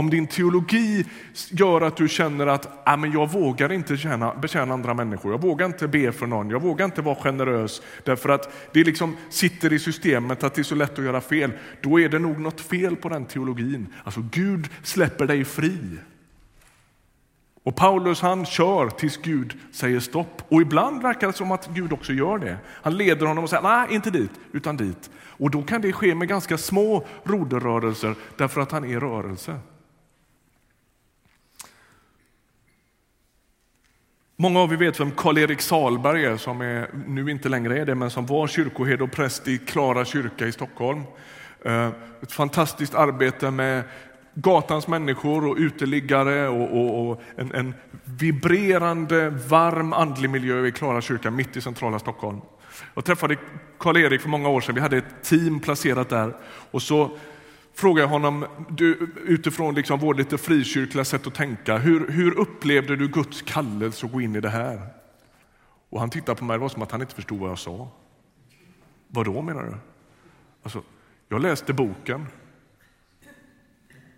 Om 0.00 0.10
din 0.10 0.26
teologi 0.26 1.04
gör 1.50 1.80
att 1.80 1.96
du 1.96 2.08
känner 2.08 2.46
att 2.46 2.68
ah, 2.84 2.96
men 2.96 3.12
jag 3.12 3.32
vågar 3.32 3.72
inte 3.72 3.96
tjäna, 3.96 4.34
betjäna 4.34 4.74
andra 4.74 4.94
människor, 4.94 5.32
jag 5.32 5.42
vågar 5.42 5.66
inte 5.66 5.88
be 5.88 6.12
för 6.12 6.26
någon, 6.26 6.50
jag 6.50 6.62
vågar 6.62 6.84
inte 6.84 7.02
vara 7.02 7.14
generös 7.14 7.82
därför 8.04 8.28
att 8.28 8.52
det 8.72 8.84
liksom 8.84 9.16
sitter 9.30 9.72
i 9.72 9.78
systemet 9.78 10.44
att 10.44 10.54
det 10.54 10.60
är 10.60 10.64
så 10.64 10.74
lätt 10.74 10.98
att 10.98 11.04
göra 11.04 11.20
fel. 11.20 11.52
Då 11.82 12.00
är 12.00 12.08
det 12.08 12.18
nog 12.18 12.40
något 12.40 12.60
fel 12.60 12.96
på 12.96 13.08
den 13.08 13.24
teologin. 13.24 13.86
Alltså 14.04 14.24
Gud 14.30 14.68
släpper 14.82 15.26
dig 15.26 15.44
fri. 15.44 15.78
Och 17.62 17.76
Paulus 17.76 18.20
han 18.20 18.46
kör 18.46 18.88
tills 18.88 19.16
Gud 19.16 19.54
säger 19.72 20.00
stopp. 20.00 20.42
Och 20.48 20.62
ibland 20.62 21.02
verkar 21.02 21.26
det 21.26 21.32
som 21.32 21.52
att 21.52 21.68
Gud 21.74 21.92
också 21.92 22.12
gör 22.12 22.38
det. 22.38 22.56
Han 22.66 22.96
leder 22.96 23.26
honom 23.26 23.44
och 23.44 23.50
säger 23.50 23.62
nej, 23.62 23.86
inte 23.90 24.10
dit, 24.10 24.32
utan 24.52 24.76
dit. 24.76 25.10
Och 25.16 25.50
då 25.50 25.62
kan 25.62 25.80
det 25.80 25.92
ske 25.92 26.14
med 26.14 26.28
ganska 26.28 26.58
små 26.58 27.06
roderrörelser 27.24 28.14
därför 28.36 28.60
att 28.60 28.72
han 28.72 28.84
är 28.84 29.00
rörelse. 29.00 29.60
Många 34.40 34.60
av 34.60 34.72
er 34.72 34.76
vet 34.76 35.00
vem 35.00 35.10
Karl-Erik 35.10 35.60
Salberg 35.60 36.24
är, 36.24 36.36
som 36.36 36.60
är, 36.60 36.88
nu 37.06 37.30
inte 37.30 37.48
längre 37.48 37.78
är 37.78 37.86
det, 37.86 37.94
men 37.94 38.10
som 38.10 38.26
var 38.26 38.46
kyrkoherde 38.46 39.04
och 39.04 39.12
präst 39.12 39.48
i 39.48 39.58
Klara 39.58 40.04
kyrka 40.04 40.46
i 40.46 40.52
Stockholm. 40.52 41.02
Eh, 41.64 41.88
ett 42.22 42.32
fantastiskt 42.32 42.94
arbete 42.94 43.50
med 43.50 43.82
gatans 44.34 44.88
människor 44.88 45.46
och 45.46 45.56
uteliggare 45.56 46.48
och, 46.48 46.80
och, 46.80 47.10
och 47.10 47.22
en, 47.36 47.54
en, 47.54 47.74
vibrerande, 48.04 49.30
varm 49.30 49.92
andlig 49.92 50.30
miljö 50.30 50.66
i 50.66 50.72
Klara 50.72 51.00
kyrka 51.00 51.30
mitt 51.30 51.56
i 51.56 51.60
centrala 51.60 51.98
Stockholm. 51.98 52.40
Jag 52.94 53.04
träffade 53.04 53.36
Karl-Erik 53.78 54.20
för 54.20 54.28
många 54.28 54.48
år 54.48 54.60
sedan. 54.60 54.74
Vi 54.74 54.80
hade 54.80 54.96
ett 54.96 55.22
team 55.22 55.60
placerat 55.60 56.08
där 56.08 56.36
och 56.70 56.82
så 56.82 57.10
frågade 57.74 58.00
jag 58.00 58.08
honom 58.08 58.46
du, 58.68 59.10
utifrån 59.26 59.74
liksom 59.74 59.98
vårt 59.98 60.16
lite 60.16 60.38
frikyrkliga 60.38 61.04
sätt 61.04 61.26
att 61.26 61.34
tänka. 61.34 61.78
Hur, 61.78 62.08
hur 62.10 62.38
upplevde 62.38 62.96
du 62.96 63.08
Guds 63.08 63.42
kallelse 63.42 64.06
att 64.06 64.12
gå 64.12 64.20
in 64.20 64.36
i 64.36 64.40
det 64.40 64.48
här? 64.48 64.80
Och 65.90 66.00
han 66.00 66.10
tittade 66.10 66.38
på 66.38 66.44
mig, 66.44 66.54
det 66.54 66.60
var 66.60 66.68
som 66.68 66.82
att 66.82 66.92
han 66.92 67.00
inte 67.00 67.14
förstod 67.14 67.38
vad 67.38 67.50
jag 67.50 67.58
sa. 67.58 67.88
Vad 69.08 69.24
då 69.24 69.42
menar 69.42 69.62
du? 69.62 69.74
Alltså, 70.62 70.82
jag 71.28 71.42
läste 71.42 71.72
boken 71.72 72.26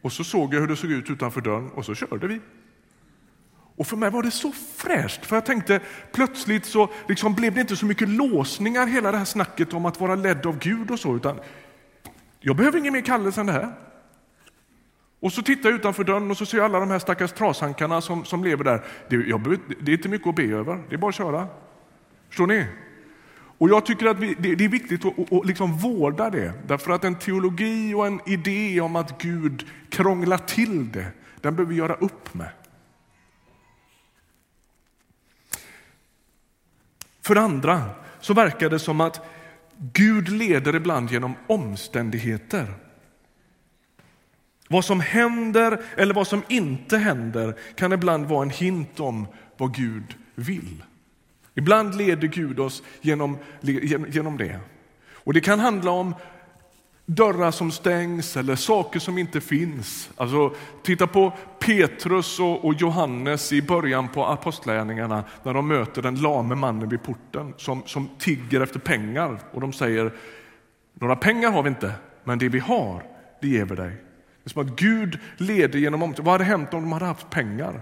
och 0.02 0.12
så 0.12 0.24
såg 0.24 0.54
jag 0.54 0.60
hur 0.60 0.68
det 0.68 0.76
såg 0.76 0.90
ut 0.90 1.10
utanför 1.10 1.40
dörren 1.40 1.70
och 1.70 1.84
så 1.84 1.94
körde 1.94 2.26
vi. 2.26 2.40
Och 3.76 3.86
för 3.86 3.96
mig 3.96 4.10
var 4.10 4.22
det 4.22 4.30
så 4.30 4.52
fräscht, 4.52 5.26
för 5.26 5.36
jag 5.36 5.46
tänkte 5.46 5.80
plötsligt 6.12 6.66
så 6.66 6.90
liksom 7.08 7.34
blev 7.34 7.54
det 7.54 7.60
inte 7.60 7.76
så 7.76 7.86
mycket 7.86 8.08
låsningar 8.08 8.86
hela 8.86 9.12
det 9.12 9.18
här 9.18 9.24
snacket 9.24 9.72
om 9.72 9.86
att 9.86 10.00
vara 10.00 10.14
ledd 10.14 10.46
av 10.46 10.58
Gud 10.58 10.90
och 10.90 10.98
så, 10.98 11.16
utan 11.16 11.40
jag 12.42 12.56
behöver 12.56 12.78
ingen 12.78 12.92
mer 12.92 13.00
kallelse 13.00 13.40
än 13.40 13.46
det 13.46 13.52
här. 13.52 13.72
Och 15.20 15.32
så 15.32 15.42
tittar 15.42 15.70
jag 15.70 15.76
utanför 15.76 16.04
dörren 16.04 16.30
och 16.30 16.36
så 16.36 16.46
ser 16.46 16.58
jag 16.58 16.64
alla 16.64 16.80
de 16.80 16.90
här 16.90 16.98
stackars 16.98 17.32
trashankarna 17.32 18.00
som, 18.00 18.24
som 18.24 18.44
lever 18.44 18.64
där. 18.64 18.84
Det, 19.08 19.16
jag, 19.16 19.58
det 19.80 19.92
är 19.92 19.96
inte 19.96 20.08
mycket 20.08 20.28
att 20.28 20.34
be 20.34 20.42
över, 20.42 20.82
det 20.88 20.94
är 20.94 20.98
bara 20.98 21.08
att 21.08 21.14
köra. 21.14 21.48
Förstår 22.28 22.46
ni? 22.46 22.66
Och 23.58 23.68
jag 23.68 23.86
tycker 23.86 24.06
att 24.06 24.18
vi, 24.18 24.34
det, 24.38 24.54
det, 24.54 24.64
är 24.64 24.68
viktigt 24.68 25.04
att, 25.04 25.32
att 25.32 25.46
liksom 25.46 25.78
vårda 25.78 26.30
det, 26.30 26.52
därför 26.66 26.92
att 26.92 27.04
en 27.04 27.14
teologi 27.14 27.94
och 27.94 28.06
en 28.06 28.20
idé 28.26 28.80
om 28.80 28.96
att 28.96 29.22
Gud 29.22 29.66
krånglar 29.90 30.38
till 30.38 30.92
det, 30.92 31.06
den 31.40 31.56
behöver 31.56 31.72
vi 31.72 31.78
göra 31.78 31.94
upp 31.94 32.34
med. 32.34 32.48
För 37.22 37.34
det 37.34 37.40
andra 37.40 37.82
så 38.20 38.34
verkar 38.34 38.70
det 38.70 38.78
som 38.78 39.00
att 39.00 39.26
Gud 39.92 40.28
leder 40.28 40.74
ibland 40.74 41.10
genom 41.10 41.34
omständigheter. 41.46 42.74
Vad 44.68 44.84
som 44.84 45.00
händer 45.00 45.82
eller 45.96 46.14
vad 46.14 46.26
som 46.26 46.42
inte 46.48 46.98
händer 46.98 47.54
kan 47.76 47.92
ibland 47.92 48.26
vara 48.26 48.42
en 48.42 48.50
hint 48.50 49.00
om 49.00 49.26
vad 49.56 49.74
Gud 49.74 50.16
vill. 50.34 50.84
Ibland 51.54 51.94
leder 51.94 52.28
Gud 52.28 52.60
oss 52.60 52.82
genom, 53.00 53.38
genom 54.08 54.36
det. 54.36 54.60
Och 55.12 55.32
Det 55.32 55.40
kan 55.40 55.60
handla 55.60 55.90
om 55.90 56.14
dörrar 57.06 57.50
som 57.50 57.70
stängs 57.70 58.36
eller 58.36 58.56
saker 58.56 59.00
som 59.00 59.18
inte 59.18 59.40
finns. 59.40 60.10
Alltså, 60.16 60.54
titta 60.82 61.06
på 61.06 61.32
Petrus 61.58 62.40
och, 62.40 62.64
och 62.64 62.74
Johannes 62.74 63.52
i 63.52 63.62
början 63.62 64.08
på 64.08 64.26
apostlagärningarna 64.26 65.24
när 65.42 65.54
de 65.54 65.68
möter 65.68 66.02
den 66.02 66.14
lame 66.14 66.54
mannen 66.54 66.88
vid 66.88 67.02
porten 67.02 67.54
som, 67.56 67.82
som 67.86 68.08
tigger 68.18 68.60
efter 68.60 68.78
pengar 68.78 69.38
och 69.52 69.60
de 69.60 69.72
säger 69.72 70.12
några 70.94 71.16
pengar 71.16 71.50
har 71.50 71.62
vi 71.62 71.68
inte, 71.68 71.92
men 72.24 72.38
det 72.38 72.48
vi 72.48 72.58
har, 72.58 73.02
det 73.40 73.48
ger 73.48 73.64
vi 73.64 73.76
dig. 73.76 73.90
Det 74.42 74.48
är 74.48 74.50
som 74.50 74.62
att 74.62 74.76
Gud 74.76 75.18
leder 75.36 75.78
genom 75.78 76.02
omständigheter. 76.02 76.22
Vad 76.22 76.32
hade 76.32 76.44
hänt 76.44 76.74
om 76.74 76.82
de 76.82 76.92
hade 76.92 77.04
haft 77.04 77.30
pengar? 77.30 77.80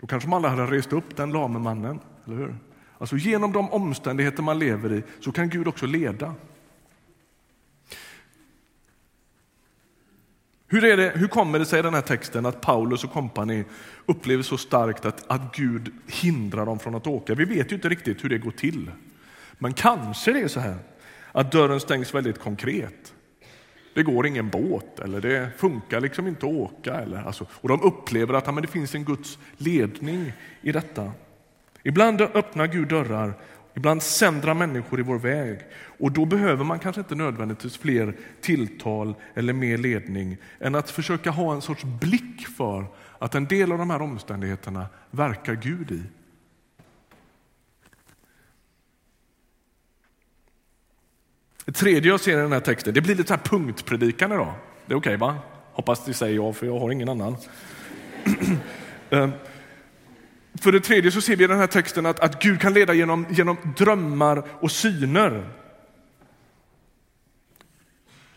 Då 0.00 0.06
kanske 0.06 0.28
man 0.28 0.44
aldrig 0.44 0.66
hade 0.66 0.76
rest 0.76 0.92
upp 0.92 1.16
den 1.16 1.32
lame 1.32 1.58
mannen. 1.58 2.00
Eller 2.26 2.36
hur? 2.36 2.56
Alltså 2.98 3.16
genom 3.16 3.52
de 3.52 3.70
omständigheter 3.70 4.42
man 4.42 4.58
lever 4.58 4.92
i 4.92 5.02
så 5.20 5.32
kan 5.32 5.48
Gud 5.48 5.68
också 5.68 5.86
leda. 5.86 6.34
Hur, 10.70 10.84
är 10.84 10.96
det, 10.96 11.12
hur 11.14 11.28
kommer 11.28 11.58
det 11.58 11.66
sig 11.66 11.78
i 11.78 11.82
den 11.82 11.94
här 11.94 12.00
texten 12.00 12.46
att 12.46 12.60
Paulus 12.60 13.04
och 13.04 13.12
kompani 13.12 13.64
upplever 14.06 14.42
så 14.42 14.58
starkt 14.58 15.04
att, 15.04 15.30
att 15.30 15.56
Gud 15.56 15.92
hindrar 16.06 16.66
dem 16.66 16.78
från 16.78 16.94
att 16.94 17.06
åka? 17.06 17.34
Vi 17.34 17.44
vet 17.44 17.72
ju 17.72 17.76
inte 17.76 17.88
riktigt 17.88 18.24
hur 18.24 18.28
det 18.28 18.38
går 18.38 18.50
till. 18.50 18.90
Men 19.58 19.72
kanske 19.72 20.32
det 20.32 20.40
är 20.40 20.48
så 20.48 20.60
här 20.60 20.76
att 21.32 21.52
dörren 21.52 21.80
stängs 21.80 22.14
väldigt 22.14 22.38
konkret. 22.38 23.14
Det 23.94 24.02
går 24.02 24.26
ingen 24.26 24.48
båt 24.48 25.00
eller 25.00 25.20
det 25.20 25.50
funkar 25.56 26.00
liksom 26.00 26.26
inte 26.26 26.46
att 26.46 26.52
åka. 26.52 26.94
Eller, 26.94 27.22
alltså, 27.22 27.46
och 27.50 27.68
de 27.68 27.82
upplever 27.82 28.34
att 28.34 28.46
ja, 28.46 28.52
men 28.52 28.62
det 28.62 28.68
finns 28.68 28.94
en 28.94 29.04
Guds 29.04 29.38
ledning 29.56 30.32
i 30.62 30.72
detta. 30.72 31.12
Ibland 31.82 32.20
öppnar 32.20 32.66
Gud 32.66 32.88
dörrar, 32.88 33.34
ibland 33.78 34.02
sänder 34.02 34.54
människor 34.54 35.00
i 35.00 35.02
vår 35.02 35.18
väg. 35.18 35.60
Och 35.98 36.12
då 36.12 36.24
behöver 36.24 36.64
man 36.64 36.78
kanske 36.78 37.00
inte 37.00 37.14
nödvändigtvis 37.14 37.76
fler 37.76 38.16
tilltal 38.40 39.14
eller 39.34 39.52
mer 39.52 39.78
ledning 39.78 40.36
än 40.60 40.74
att 40.74 40.90
försöka 40.90 41.30
ha 41.30 41.54
en 41.54 41.62
sorts 41.62 41.84
blick 41.84 42.46
för 42.56 42.86
att 43.18 43.34
en 43.34 43.46
del 43.46 43.72
av 43.72 43.78
de 43.78 43.90
här 43.90 44.02
omständigheterna 44.02 44.86
verkar 45.10 45.54
Gud 45.54 45.90
i. 45.90 46.02
Det 51.64 51.72
tredje 51.72 52.10
jag 52.10 52.20
ser 52.20 52.38
i 52.38 52.42
den 52.42 52.52
här 52.52 52.60
texten, 52.60 52.94
det 52.94 53.00
blir 53.00 53.14
lite 53.14 53.32
här 53.32 53.40
punktpredikan 53.40 54.32
idag. 54.32 54.54
Det 54.86 54.92
är 54.92 54.98
okej 54.98 55.14
okay, 55.14 55.16
va? 55.16 55.38
Hoppas 55.72 56.06
ni 56.06 56.14
säger 56.14 56.36
ja, 56.36 56.52
för 56.52 56.66
jag 56.66 56.78
har 56.78 56.90
ingen 56.90 57.08
annan. 57.08 57.36
Eh, 59.10 59.30
för 60.60 60.72
det 60.72 60.80
tredje 60.80 61.10
så 61.10 61.20
ser 61.20 61.36
vi 61.36 61.44
i 61.44 61.46
den 61.46 61.58
här 61.58 61.66
texten 61.66 62.06
att, 62.06 62.20
att 62.20 62.42
Gud 62.42 62.60
kan 62.60 62.72
leda 62.72 62.94
genom, 62.94 63.26
genom 63.30 63.56
drömmar 63.76 64.42
och 64.60 64.70
syner. 64.70 65.48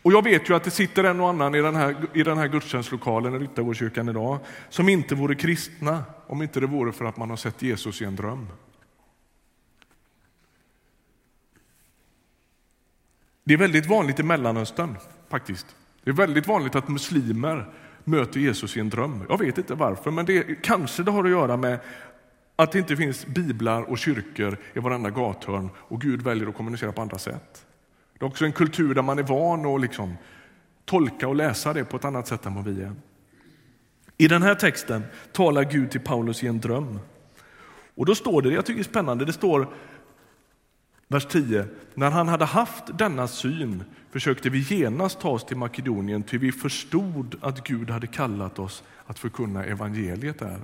Och 0.02 0.12
jag 0.12 0.24
vet 0.24 0.50
ju 0.50 0.56
att 0.56 0.64
det 0.64 0.72
sitter 0.72 1.04
en 1.04 1.20
och 1.20 1.30
annan 1.30 1.56
i 1.56 1.62
den 1.62 1.76
här, 1.76 1.96
i 2.14 2.24
den 2.24 2.38
här 2.38 2.48
gudstjänstlokalen 2.48 3.36
i 3.36 3.40
Ryttargårdskyrkan 3.40 4.10
idag 4.10 4.40
som 4.70 4.90
inte 4.90 5.16
vore 5.16 5.36
kristna 5.36 6.04
om 6.28 6.42
inte 6.42 6.60
det 6.60 6.68
vore 6.68 6.92
för 6.92 7.06
att 7.06 7.18
man 7.18 7.30
har 7.30 7.38
sett 7.38 7.62
Jesus 7.62 8.02
i 8.02 8.06
en 8.06 8.16
dröm. 8.16 8.48
Det 13.44 13.54
är 13.54 13.58
väldigt 13.58 13.86
vanligt 13.86 14.20
i 14.20 14.24
Mellanöstern 14.24 14.96
faktiskt. 15.30 15.76
Det 16.04 16.10
är 16.10 16.16
väldigt 16.16 16.48
vanligt 16.48 16.76
att 16.76 16.88
muslimer 16.88 17.74
möter 18.04 18.40
Jesus 18.40 18.78
i 18.78 18.80
en 18.80 18.90
dröm. 18.90 19.24
Jag 19.30 19.38
vet 19.38 19.58
inte 19.58 19.76
varför, 19.76 20.12
men 20.12 20.26
det, 20.26 20.64
kanske 20.64 21.04
det 21.04 21.12
har 21.12 21.24
att 21.24 21.30
göra 21.30 21.58
med 21.58 21.80
att 22.56 22.72
det 22.72 22.80
inte 22.80 22.96
finns 22.96 23.26
biblar 23.26 23.82
och 23.82 23.98
kyrkor 23.98 24.58
i 24.74 24.80
varenda 24.80 25.10
gathörn 25.10 25.70
och 25.78 26.02
Gud 26.02 26.22
väljer 26.22 26.48
att 26.48 26.56
kommunicera 26.56 26.92
på 26.92 27.02
andra 27.02 27.18
sätt. 27.18 27.66
Det 28.14 28.26
är 28.26 28.28
också 28.28 28.46
en 28.46 28.54
kultur 28.54 28.94
där 28.94 29.02
man 29.02 29.20
är 29.20 29.24
van 29.24 29.76
att 29.76 29.82
liksom 29.82 30.16
tolka 30.86 31.28
och 31.28 31.36
läsa 31.36 31.74
det 31.74 31.86
på 31.86 31.98
ett 31.98 32.06
annat 32.06 32.28
sätt 32.28 32.46
än 32.46 32.56
vad 32.56 32.66
vi 32.66 32.82
är. 32.82 32.94
I 34.18 34.28
den 34.28 34.42
här 34.42 34.56
texten 34.56 35.04
talar 35.32 35.64
Gud 35.64 35.92
till 35.92 36.02
Paulus 36.02 36.44
i 36.44 36.48
en 36.48 36.60
dröm. 36.60 37.00
Och 37.96 38.06
då 38.06 38.16
står 38.16 38.42
det, 38.42 38.50
jag 38.50 38.66
tycker 38.66 38.78
det 38.78 38.82
är 38.82 38.92
spännande, 38.92 39.26
det 39.26 39.34
står 39.34 39.68
vers 41.08 41.26
10. 41.26 41.66
När 41.94 42.12
han 42.12 42.28
hade 42.28 42.46
haft 42.46 42.98
denna 42.98 43.28
syn 43.28 43.84
försökte 44.12 44.50
vi 44.50 44.60
genast 44.60 45.20
ta 45.20 45.30
oss 45.30 45.46
till 45.46 45.58
Makedonien 45.58 46.24
ty 46.24 46.38
vi 46.38 46.52
förstod 46.52 47.36
att 47.42 47.68
Gud 47.68 47.90
hade 47.90 48.08
kallat 48.08 48.60
oss 48.60 48.84
att 49.06 49.20
förkunna 49.20 49.66
evangeliet 49.66 50.40
där. 50.40 50.60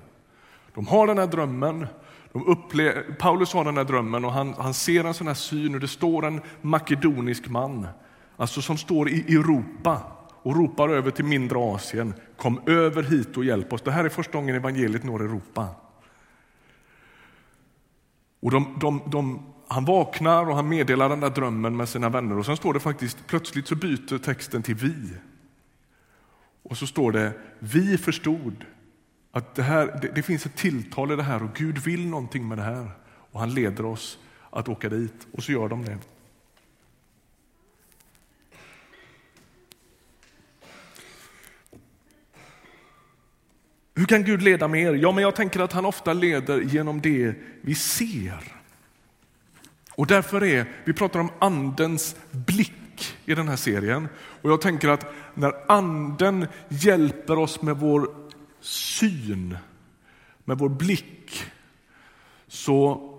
De 0.78 0.88
har 0.88 1.08
den 1.08 1.18
här 1.18 1.28
drömmen. 1.28 1.88
De 2.32 2.48
upplever, 2.48 3.16
Paulus 3.20 3.54
har 3.54 3.66
den 3.66 3.78
här 3.78 3.84
drömmen 3.84 4.26
och 4.26 4.32
han, 4.32 4.54
han 4.54 4.74
ser 4.74 5.04
en 5.04 5.14
sån 5.14 5.28
här 5.28 5.34
syn 5.34 5.76
och 5.76 5.80
det 5.80 5.88
står 5.88 6.26
en 6.26 6.42
makedonisk 6.62 7.48
man, 7.48 7.88
alltså 8.36 8.62
som 8.62 8.78
står 8.78 9.10
i 9.10 9.36
Europa 9.36 10.02
och 10.44 10.56
ropar 10.56 10.90
över 10.90 11.12
till 11.12 11.26
mindre 11.26 11.58
Asien. 11.58 12.14
Kom 12.38 12.62
över 12.66 13.04
hit 13.04 13.38
och 13.38 13.46
hjälp 13.46 13.74
oss. 13.74 13.82
Det 13.82 13.92
här 13.92 14.06
är 14.06 14.10
första 14.10 14.38
gången 14.38 14.56
evangeliet 14.56 15.04
når 15.04 15.24
Europa. 15.24 15.68
Och 18.40 18.52
de, 18.52 18.78
de, 18.80 19.02
de, 19.06 19.54
han 19.68 19.86
vaknar 19.86 20.50
och 20.50 20.56
han 20.56 20.70
meddelar 20.70 21.10
den 21.10 21.20
där 21.20 21.30
drömmen 21.30 21.78
med 21.78 21.90
sina 21.90 22.10
vänner 22.10 22.38
och 22.38 22.46
sen 22.46 22.58
står 22.58 22.74
det 22.74 22.80
faktiskt 22.80 23.28
plötsligt 23.28 23.68
så 23.68 23.76
byter 23.76 24.18
texten 24.18 24.64
till 24.64 24.76
vi. 24.76 25.14
Och 26.64 26.78
så 26.78 26.88
står 26.88 27.12
det 27.12 27.34
vi 27.60 27.98
förstod 27.98 28.66
att 29.38 29.56
det, 29.56 29.64
här, 29.64 30.00
det, 30.02 30.08
det 30.16 30.24
finns 30.24 30.46
ett 30.46 30.56
tilltal 30.56 31.12
i 31.12 31.16
det 31.16 31.24
här 31.24 31.44
och 31.44 31.54
Gud 31.56 31.78
vill 31.78 32.08
någonting 32.08 32.48
med 32.48 32.58
det 32.58 32.64
här 32.64 32.92
och 33.32 33.40
han 33.40 33.54
leder 33.54 33.86
oss 33.86 34.20
att 34.50 34.70
åka 34.70 34.90
dit 34.90 35.28
och 35.32 35.44
så 35.44 35.52
gör 35.52 35.70
de 35.70 35.86
det. 35.86 35.98
Hur 43.96 44.06
kan 44.06 44.24
Gud 44.24 44.42
leda 44.42 44.68
mer? 44.68 44.94
Ja, 44.94 45.12
men 45.12 45.24
jag 45.24 45.36
tänker 45.36 45.60
att 45.60 45.74
han 45.74 45.86
ofta 45.86 46.14
leder 46.14 46.62
genom 46.62 47.02
det 47.02 47.36
vi 47.62 47.76
ser. 47.76 48.54
Och 49.96 50.08
därför 50.08 50.44
är, 50.44 50.66
vi 50.84 50.94
pratar 50.94 51.20
om 51.20 51.30
andens 51.40 52.16
blick 52.32 53.18
i 53.26 53.36
den 53.36 53.48
här 53.48 53.56
serien. 53.56 54.08
Och 54.42 54.52
jag 54.52 54.62
tänker 54.62 54.90
att 54.90 55.14
när 55.34 55.54
anden 55.68 56.48
hjälper 56.70 57.40
oss 57.40 57.62
med 57.62 57.78
vår 57.78 58.27
syn, 58.68 59.58
med 60.46 60.58
vår 60.58 60.70
blick, 60.70 61.44
så 62.48 63.14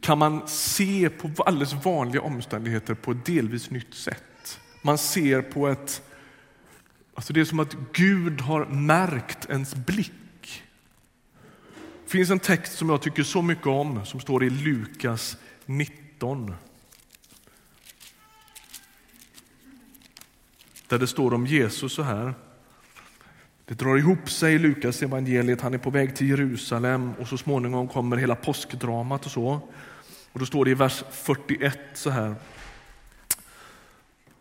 kan 0.00 0.18
man 0.18 0.48
se 0.48 1.10
på 1.10 1.42
alldeles 1.42 1.72
vanliga 1.84 2.22
omständigheter 2.22 2.94
på 2.94 3.12
ett 3.12 3.26
delvis 3.26 3.70
nytt 3.70 3.94
sätt. 3.94 4.60
Man 4.82 4.98
ser 4.98 5.42
på 5.42 5.68
ett 5.68 6.02
Alltså 7.14 7.32
det 7.32 7.40
är 7.40 7.44
som 7.44 7.60
att 7.60 7.76
Gud 7.92 8.40
har 8.40 8.66
märkt 8.66 9.50
ens 9.50 9.74
blick. 9.74 10.62
Det 12.04 12.10
finns 12.10 12.30
en 12.30 12.38
text 12.38 12.78
som 12.78 12.88
jag 12.88 13.02
tycker 13.02 13.22
så 13.22 13.42
mycket 13.42 13.66
om 13.66 14.06
som 14.06 14.20
står 14.20 14.44
i 14.44 14.50
Lukas 14.50 15.36
19. 15.66 16.54
Där 20.88 20.98
det 20.98 21.06
står 21.06 21.34
om 21.34 21.46
Jesus 21.46 21.92
så 21.92 22.02
här. 22.02 22.34
Det 23.70 23.78
drar 23.78 23.96
ihop 23.96 24.30
sig 24.30 24.54
i 24.54 24.58
Lukas 24.58 25.02
evangeliet. 25.02 25.60
Han 25.60 25.74
är 25.74 25.78
på 25.78 25.90
väg 25.90 26.16
till 26.16 26.28
Jerusalem 26.28 27.12
och 27.20 27.28
så 27.28 27.38
småningom 27.38 27.88
kommer 27.88 28.16
hela 28.16 28.34
påskdramat 28.34 29.26
och 29.26 29.30
så. 29.30 29.60
Och 30.32 30.38
då 30.38 30.46
står 30.46 30.64
det 30.64 30.70
i 30.70 30.74
vers 30.74 31.04
41 31.10 31.78
så 31.94 32.10
här. 32.10 32.34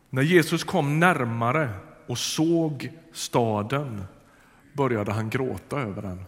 När 0.09 0.21
Jesus 0.21 0.63
kom 0.63 0.99
närmare 0.99 1.69
och 2.07 2.17
såg 2.17 2.91
staden 3.13 4.03
började 4.73 5.11
han 5.11 5.29
gråta 5.29 5.79
över 5.79 6.01
den. 6.01 6.25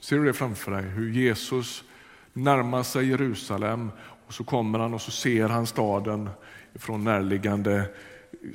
Ser 0.00 0.16
du 0.16 0.24
det 0.24 0.32
framför 0.32 0.72
dig? 0.72 0.82
Hur 0.82 1.10
Jesus 1.10 1.84
närmar 2.32 2.82
sig 2.82 3.08
Jerusalem 3.08 3.90
och 4.26 4.34
så 4.34 4.44
kommer 4.44 4.78
han 4.78 4.94
och 4.94 5.02
så 5.02 5.10
ser 5.10 5.48
han 5.48 5.66
staden 5.66 6.30
från 6.74 7.04
närliggande 7.04 7.90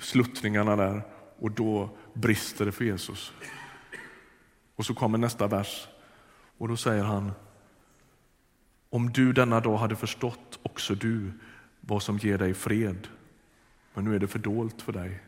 sluttningarna 0.01 0.75
där 0.75 1.01
och 1.37 1.51
då 1.51 1.97
brister 2.13 2.65
det 2.65 2.71
för 2.71 2.85
Jesus. 2.85 3.33
Och 4.75 4.85
så 4.85 4.93
kommer 4.93 5.17
nästa 5.17 5.47
vers 5.47 5.87
och 6.57 6.67
då 6.67 6.77
säger 6.77 7.03
han 7.03 7.31
Om 8.89 9.11
du 9.11 9.33
denna 9.33 9.59
dag 9.59 9.77
hade 9.77 9.95
förstått 9.95 10.59
också 10.63 10.95
du 10.95 11.31
vad 11.79 12.03
som 12.03 12.17
ger 12.17 12.37
dig 12.37 12.53
fred 12.53 13.07
men 13.93 14.03
nu 14.03 14.15
är 14.15 14.19
det 14.19 14.27
fördolt 14.27 14.81
för 14.81 14.91
dig. 14.91 15.23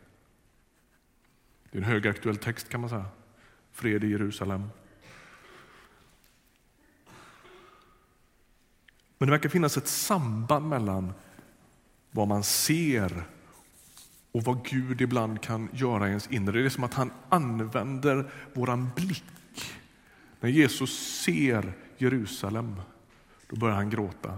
Det 1.71 1.77
är 1.77 1.81
en 1.81 1.87
högaktuell 1.87 2.37
text 2.37 2.69
kan 2.69 2.81
man 2.81 2.89
säga. 2.89 3.05
Fred 3.71 4.03
i 4.03 4.07
Jerusalem. 4.07 4.69
Men 9.17 9.27
det 9.27 9.31
verkar 9.31 9.49
finnas 9.49 9.77
ett 9.77 9.87
samband 9.87 10.69
mellan 10.69 11.13
vad 12.11 12.27
man 12.27 12.43
ser 12.43 13.23
och 14.35 14.43
vad 14.43 14.65
Gud 14.65 15.01
ibland 15.01 15.41
kan 15.41 15.69
göra 15.73 16.05
i 16.05 16.09
ens 16.09 16.27
inre. 16.27 16.59
Det 16.59 16.65
är 16.65 16.69
som 16.69 16.83
att 16.83 16.93
han 16.93 17.11
använder 17.29 18.31
våran 18.53 18.89
blick. 18.95 19.23
När 20.39 20.49
Jesus 20.49 21.21
ser 21.23 21.73
Jerusalem, 21.97 22.75
då 23.49 23.55
börjar 23.55 23.75
han 23.75 23.89
gråta. 23.89 24.37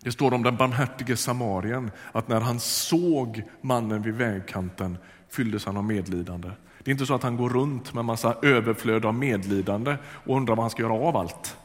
Det 0.00 0.12
står 0.12 0.34
om 0.34 0.42
den 0.42 0.56
barmhärtige 0.56 1.16
samarien 1.16 1.90
att 2.12 2.28
när 2.28 2.40
han 2.40 2.60
såg 2.60 3.42
mannen 3.60 4.02
vid 4.02 4.14
vägkanten 4.14 4.98
fylldes 5.28 5.66
han 5.66 5.76
av 5.76 5.84
medlidande. 5.84 6.50
Det 6.82 6.90
är 6.90 6.92
inte 6.92 7.06
så 7.06 7.14
att 7.14 7.22
han 7.22 7.36
går 7.36 7.50
runt 7.50 7.94
med 7.94 8.04
massa 8.04 8.36
överflöd 8.42 9.04
av 9.04 9.14
medlidande 9.14 9.96
och 10.06 10.36
undrar 10.36 10.56
vad 10.56 10.62
han 10.62 10.70
ska 10.70 10.82
göra 10.82 10.94
av 10.94 11.16
allt. 11.16 11.56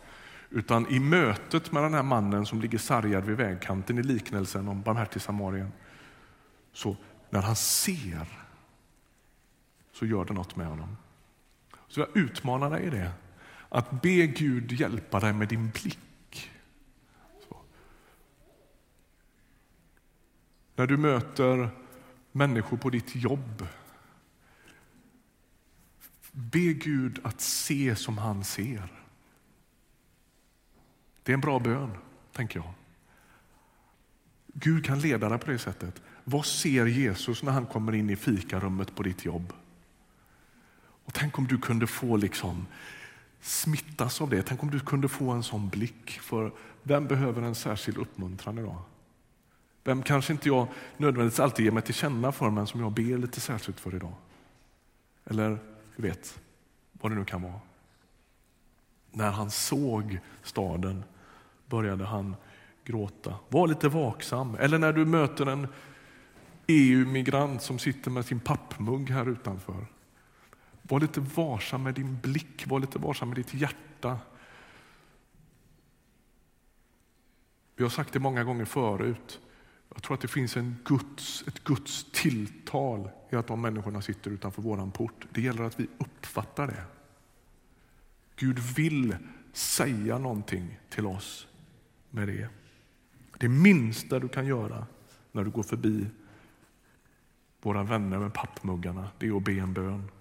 Utan 0.50 0.88
i 0.90 1.00
mötet 1.00 1.72
med 1.72 1.84
den 1.84 1.94
här 1.94 2.04
mannen 2.04 2.46
som 2.46 2.62
ligger 2.62 2.78
sargad 2.78 3.26
vid 3.26 3.38
vägkanten 3.38 3.98
i 3.98 4.04
liknelsen 4.04 4.68
om 4.68 4.82
barmhärtig 4.82 5.22
samarien. 5.22 5.72
Så 6.74 6.96
när 7.30 7.42
han 7.42 7.56
ser 7.56 8.28
så 9.92 10.06
gör 10.06 10.26
det 10.26 10.34
något 10.34 10.56
med 10.56 10.68
honom. 10.68 10.98
Så 11.88 12.00
jag 12.00 12.18
utmanar 12.18 12.70
dig 12.70 12.84
i 12.84 12.90
det. 12.90 13.12
Att 13.70 14.02
be 14.02 14.28
Gud 14.28 14.72
hjälpa 14.72 15.20
dig 15.20 15.34
med 15.34 15.48
din 15.48 15.70
blick 15.70 16.00
När 20.80 20.88
du 20.88 20.98
möter 20.98 21.70
människor 22.32 22.78
på 22.78 22.90
ditt 22.90 23.16
jobb. 23.16 23.68
Be 26.32 26.74
Gud 26.74 27.20
att 27.24 27.42
se 27.42 27.96
som 27.96 28.18
han 28.18 28.44
ser. 28.44 28.88
Det 31.24 31.32
är 31.32 31.34
en 31.34 31.42
bra 31.42 31.60
bön, 31.60 31.98
tänker 32.34 32.60
jag. 32.60 32.74
Gud 34.48 34.86
kan 34.86 35.00
leda 35.00 35.30
dig 35.30 35.40
på 35.40 35.52
det 35.52 35.60
sättet. 35.60 36.02
Vad 36.32 36.46
ser 36.46 36.86
Jesus 36.86 37.44
när 37.44 37.52
han 37.52 37.66
kommer 37.66 37.96
in 37.96 38.10
i 38.10 38.16
fikarummet 38.16 38.96
på 38.96 39.04
ditt 39.04 39.26
jobb? 39.26 39.54
Och 41.06 41.14
Tänk 41.14 41.38
om 41.38 41.48
du 41.48 41.58
kunde 41.58 41.88
få 41.88 42.18
liksom 42.18 42.66
smittas 43.42 44.22
av 44.22 44.30
det. 44.30 44.44
Tänk 44.44 44.64
om 44.64 44.72
du 44.72 44.80
kunde 44.80 45.08
få 45.08 45.30
en 45.30 45.44
sån 45.44 45.70
blick. 45.70 46.10
För 46.10 46.52
vem 46.84 47.08
behöver 47.08 47.42
en 47.42 47.56
särskild 47.56 47.98
uppmuntran 47.98 48.58
idag? 48.58 48.82
Vem 49.84 50.04
kanske 50.04 50.34
inte 50.34 50.48
jag 50.48 50.68
nödvändigtvis 50.98 51.40
alltid 51.40 51.66
ger 51.66 51.72
mig 51.72 51.84
till 51.84 51.94
känna 51.94 52.32
för, 52.32 52.50
men 52.50 52.68
som 52.68 52.82
jag 52.82 52.92
ber 52.92 53.18
lite 53.18 53.42
särskilt 53.42 53.80
för 53.80 53.96
idag. 53.96 54.14
Eller 55.26 55.60
du 55.96 56.02
vet, 56.02 56.40
vad 56.92 57.12
det 57.12 57.16
nu 57.16 57.26
kan 57.26 57.42
vara. 57.42 57.60
När 59.12 59.32
han 59.32 59.52
såg 59.52 60.20
staden 60.44 61.04
började 61.66 62.06
han 62.06 62.36
gråta. 62.84 63.36
Var 63.48 63.68
lite 63.68 63.90
vaksam. 63.90 64.56
Eller 64.60 64.78
när 64.78 64.94
du 64.94 65.06
möter 65.06 65.46
en 65.46 65.68
EU-migrant 66.70 67.62
som 67.62 67.80
sitter 67.80 68.12
med 68.12 68.26
sin 68.26 68.40
pappmugg 68.40 69.10
här 69.10 69.30
utanför. 69.30 69.88
Var 70.82 71.00
lite 71.00 71.20
varsam 71.20 71.84
med 71.84 71.94
din 71.94 72.20
blick, 72.20 72.68
var 72.68 72.80
lite 72.80 73.00
varsam 73.00 73.30
med 73.30 73.38
ditt 73.38 73.54
hjärta. 73.54 74.20
Vi 77.76 77.84
har 77.84 77.90
sagt 77.90 78.14
det 78.14 78.20
många 78.20 78.44
gånger 78.44 78.66
förut. 78.66 79.40
Jag 79.94 80.04
tror 80.04 80.14
att 80.14 80.22
det 80.22 80.28
finns 80.28 80.58
en 80.58 80.78
Guds, 80.86 81.44
ett 81.48 81.64
Guds 81.64 82.06
tilltal 82.12 83.10
i 83.30 83.36
att 83.36 83.48
de 83.48 83.62
människorna 83.62 84.02
sitter 84.02 84.32
utanför 84.32 84.62
våran 84.62 84.92
port. 84.92 85.28
Det 85.34 85.42
gäller 85.42 85.64
att 85.64 85.80
vi 85.80 85.88
uppfattar 85.98 86.68
det. 86.68 86.84
Gud 88.36 88.60
vill 88.60 89.16
säga 89.54 90.18
någonting 90.18 90.80
till 90.90 91.06
oss 91.06 91.48
med 92.10 92.28
det. 92.28 92.50
Det 93.38 93.50
minsta 93.50 94.20
du 94.20 94.28
kan 94.28 94.46
göra 94.46 94.88
när 95.32 95.44
du 95.44 95.50
går 95.50 95.64
förbi 95.64 96.08
våra 97.62 97.84
vänner 97.84 98.20
med 98.20 98.34
pappmuggarna, 98.34 99.10
det 99.18 99.28
är 99.28 99.38
att 99.38 99.44
be 99.44 99.52
en 99.52 99.74
bön. 99.74 100.12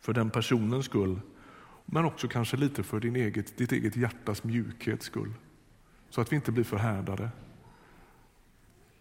För 0.00 0.12
den 0.12 0.30
personens 0.30 0.86
skull, 0.86 1.20
men 1.84 2.04
också 2.04 2.28
kanske 2.28 2.56
lite 2.56 2.82
för 2.82 3.00
din 3.00 3.16
eget, 3.16 3.56
ditt 3.56 3.72
eget 3.72 3.96
hjärtas 3.96 4.44
mjukhets 4.44 5.06
skull. 5.06 5.32
Så 6.10 6.20
att 6.20 6.32
vi 6.32 6.36
inte 6.36 6.52
blir 6.52 6.64
förhärdade. 6.64 7.28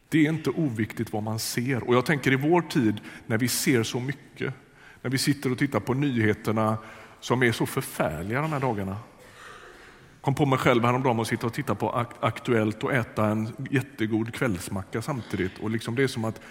Det 0.10 0.26
är 0.26 0.30
inte 0.30 0.50
oviktigt 0.50 1.14
vad 1.14 1.24
man 1.24 1.40
ser. 1.40 1.84
Och 1.84 1.96
jag 1.96 2.06
tänker 2.06 2.32
i 2.32 2.36
vår 2.36 2.62
tid 2.62 3.02
när 3.26 3.38
vi 3.38 3.48
ser 3.48 3.84
så 3.84 4.00
mycket, 4.00 4.54
när 5.02 5.12
vi 5.12 5.18
sitter 5.18 5.52
och 5.52 5.58
tittar 5.58 5.80
på 5.80 5.94
nyheterna 5.94 6.78
som 7.20 7.44
är 7.44 7.52
så 7.52 7.66
förfärliga 7.66 8.42
de 8.42 8.52
här 8.52 8.60
dagarna. 8.60 8.98
Kom 10.26 10.36
på 10.36 10.46
mig 10.46 10.60
själv 10.60 10.84
häromdagen 10.84 11.20
att 11.20 11.28
sitta 11.28 11.48
och 11.48 11.54
titta 11.54 11.76
på 11.76 12.08
Aktuellt 12.20 12.84
och 12.84 12.94
äta 12.94 13.26
en 13.26 13.50
jättegod 13.70 14.34
kvällsmacka 14.34 15.02
samtidigt. 15.02 15.60
Och 15.60 15.70
liksom 15.70 15.96
det 15.96 16.04
är 16.04 16.08
som 16.08 16.26
att 16.26 16.42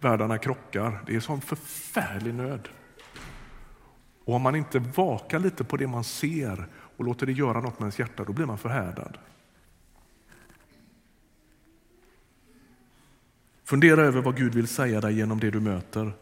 världarna 0.00 0.38
krockar. 0.38 1.00
Det 1.06 1.16
är 1.16 1.20
sån 1.20 1.40
förfärlig 1.40 2.34
nöd. 2.34 2.68
Och 4.24 4.34
om 4.34 4.42
man 4.42 4.56
inte 4.56 4.78
vakar 4.78 5.38
lite 5.38 5.64
på 5.64 5.76
det 5.76 5.86
man 5.86 6.04
ser 6.04 6.66
och 6.96 7.04
låter 7.04 7.26
det 7.26 7.32
göra 7.32 7.60
något 7.60 7.78
med 7.78 7.84
ens 7.84 7.98
hjärta, 7.98 8.24
då 8.24 8.32
blir 8.32 8.46
man 8.46 8.58
förhärdad. 8.58 9.18
Fundera 13.64 14.02
över 14.02 14.20
vad 14.20 14.36
Gud 14.36 14.54
vill 14.54 14.68
säga 14.68 15.00
dig 15.00 15.14
genom 15.14 15.40
det 15.40 15.50
du 15.50 15.60
möter. 15.60 16.12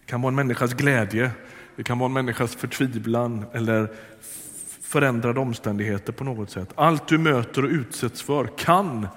Det 0.00 0.06
kan 0.06 0.22
vara 0.22 0.30
en 0.30 0.36
människas 0.36 0.74
glädje, 0.74 1.30
det 1.76 1.84
kan 1.84 1.98
vara 1.98 2.06
en 2.06 2.12
människas 2.12 2.56
förtvivlan 2.56 3.44
eller 3.52 3.88
förändrade 4.86 5.40
omständigheter 5.40 6.12
på 6.12 6.24
något 6.24 6.50
sätt. 6.50 6.68
Allt 6.74 7.08
du 7.08 7.18
möter 7.18 7.64
och 7.64 7.70
utsätts 7.70 8.22
för 8.22 8.46
kan 8.46 9.08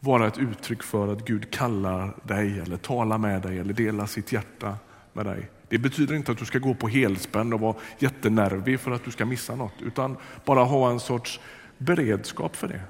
vara 0.00 0.26
ett 0.26 0.38
uttryck 0.38 0.82
för 0.82 1.12
att 1.12 1.24
Gud 1.24 1.50
kallar 1.50 2.14
dig 2.22 2.60
eller 2.60 2.76
talar 2.76 3.18
med 3.18 3.42
dig 3.42 3.58
eller 3.58 3.74
delar 3.74 4.06
sitt 4.06 4.32
hjärta 4.32 4.76
med 5.12 5.26
dig. 5.26 5.50
Det 5.68 5.78
betyder 5.78 6.14
inte 6.14 6.32
att 6.32 6.38
du 6.38 6.44
ska 6.44 6.58
gå 6.58 6.74
på 6.74 6.88
helspänn 6.88 7.52
och 7.52 7.60
vara 7.60 7.76
jättenervig 7.98 8.80
för 8.80 8.90
att 8.90 9.04
du 9.04 9.10
ska 9.10 9.24
missa 9.26 9.54
något, 9.54 9.82
utan 9.82 10.16
bara 10.44 10.64
ha 10.64 10.90
en 10.90 11.00
sorts 11.00 11.40
beredskap 11.78 12.56
för 12.56 12.68
det. 12.68 12.80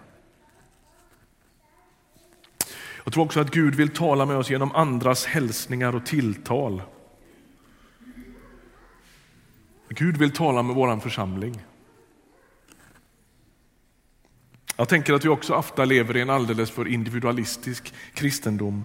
Jag 3.05 3.13
tror 3.13 3.25
också 3.25 3.41
att 3.41 3.51
Gud 3.51 3.75
vill 3.75 3.89
tala 3.89 4.27
med 4.27 4.37
oss 4.37 4.51
genom 4.51 4.73
andras 4.73 5.27
hälsningar 5.27 5.97
och 5.97 6.07
tilltal. 6.07 6.83
Gud 9.89 10.17
vill 10.17 10.31
tala 10.31 10.63
med 10.63 10.77
vår 10.77 11.01
församling. 11.01 11.63
Jag 14.77 14.89
tänker 14.89 15.13
att 15.13 15.25
vi 15.25 15.29
också 15.29 15.55
ofta 15.55 15.85
lever 15.85 16.17
i 16.17 16.21
en 16.21 16.31
alldeles 16.31 16.71
för 16.71 16.89
individualistisk 16.89 17.95
kristendom 18.15 18.85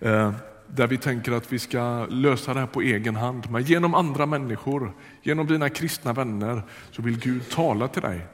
eh, 0.00 0.32
där 0.66 0.86
vi 0.86 0.98
tänker 0.98 1.32
att 1.32 1.52
vi 1.52 1.58
ska 1.58 2.06
lösa 2.06 2.54
det 2.54 2.60
här 2.60 2.66
på 2.66 2.80
egen 2.80 3.16
hand. 3.16 3.50
Men 3.50 3.62
genom 3.62 3.94
andra 3.94 4.26
människor, 4.26 4.92
genom 5.22 5.46
dina 5.46 5.68
kristna 5.68 6.12
vänner, 6.12 6.62
så 6.90 7.02
vill 7.02 7.18
Gud 7.18 7.50
tala 7.50 7.88
till 7.88 8.02
dig. 8.02 8.26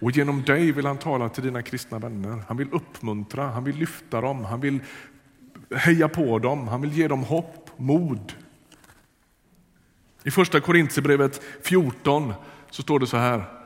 Och 0.00 0.10
genom 0.10 0.42
dig 0.42 0.72
vill 0.72 0.86
han 0.86 0.98
tala 0.98 1.28
till 1.28 1.42
dina 1.42 1.62
kristna 1.62 1.98
vänner. 1.98 2.44
Han 2.48 2.56
vill 2.56 2.68
uppmuntra, 2.72 3.46
han 3.48 3.64
vill 3.64 3.76
lyfta 3.76 4.20
dem, 4.20 4.44
han 4.44 4.60
vill 4.60 4.80
heja 5.74 6.08
på 6.08 6.38
dem, 6.38 6.68
han 6.68 6.80
vill 6.80 6.92
ge 6.92 7.08
dem 7.08 7.24
hopp, 7.24 7.70
mod. 7.76 8.32
I 10.24 10.30
första 10.30 10.60
Korintierbrevet 10.60 11.42
14 11.62 12.32
så 12.70 12.82
står 12.82 12.98
det 12.98 13.06
så 13.06 13.16
här. 13.16 13.63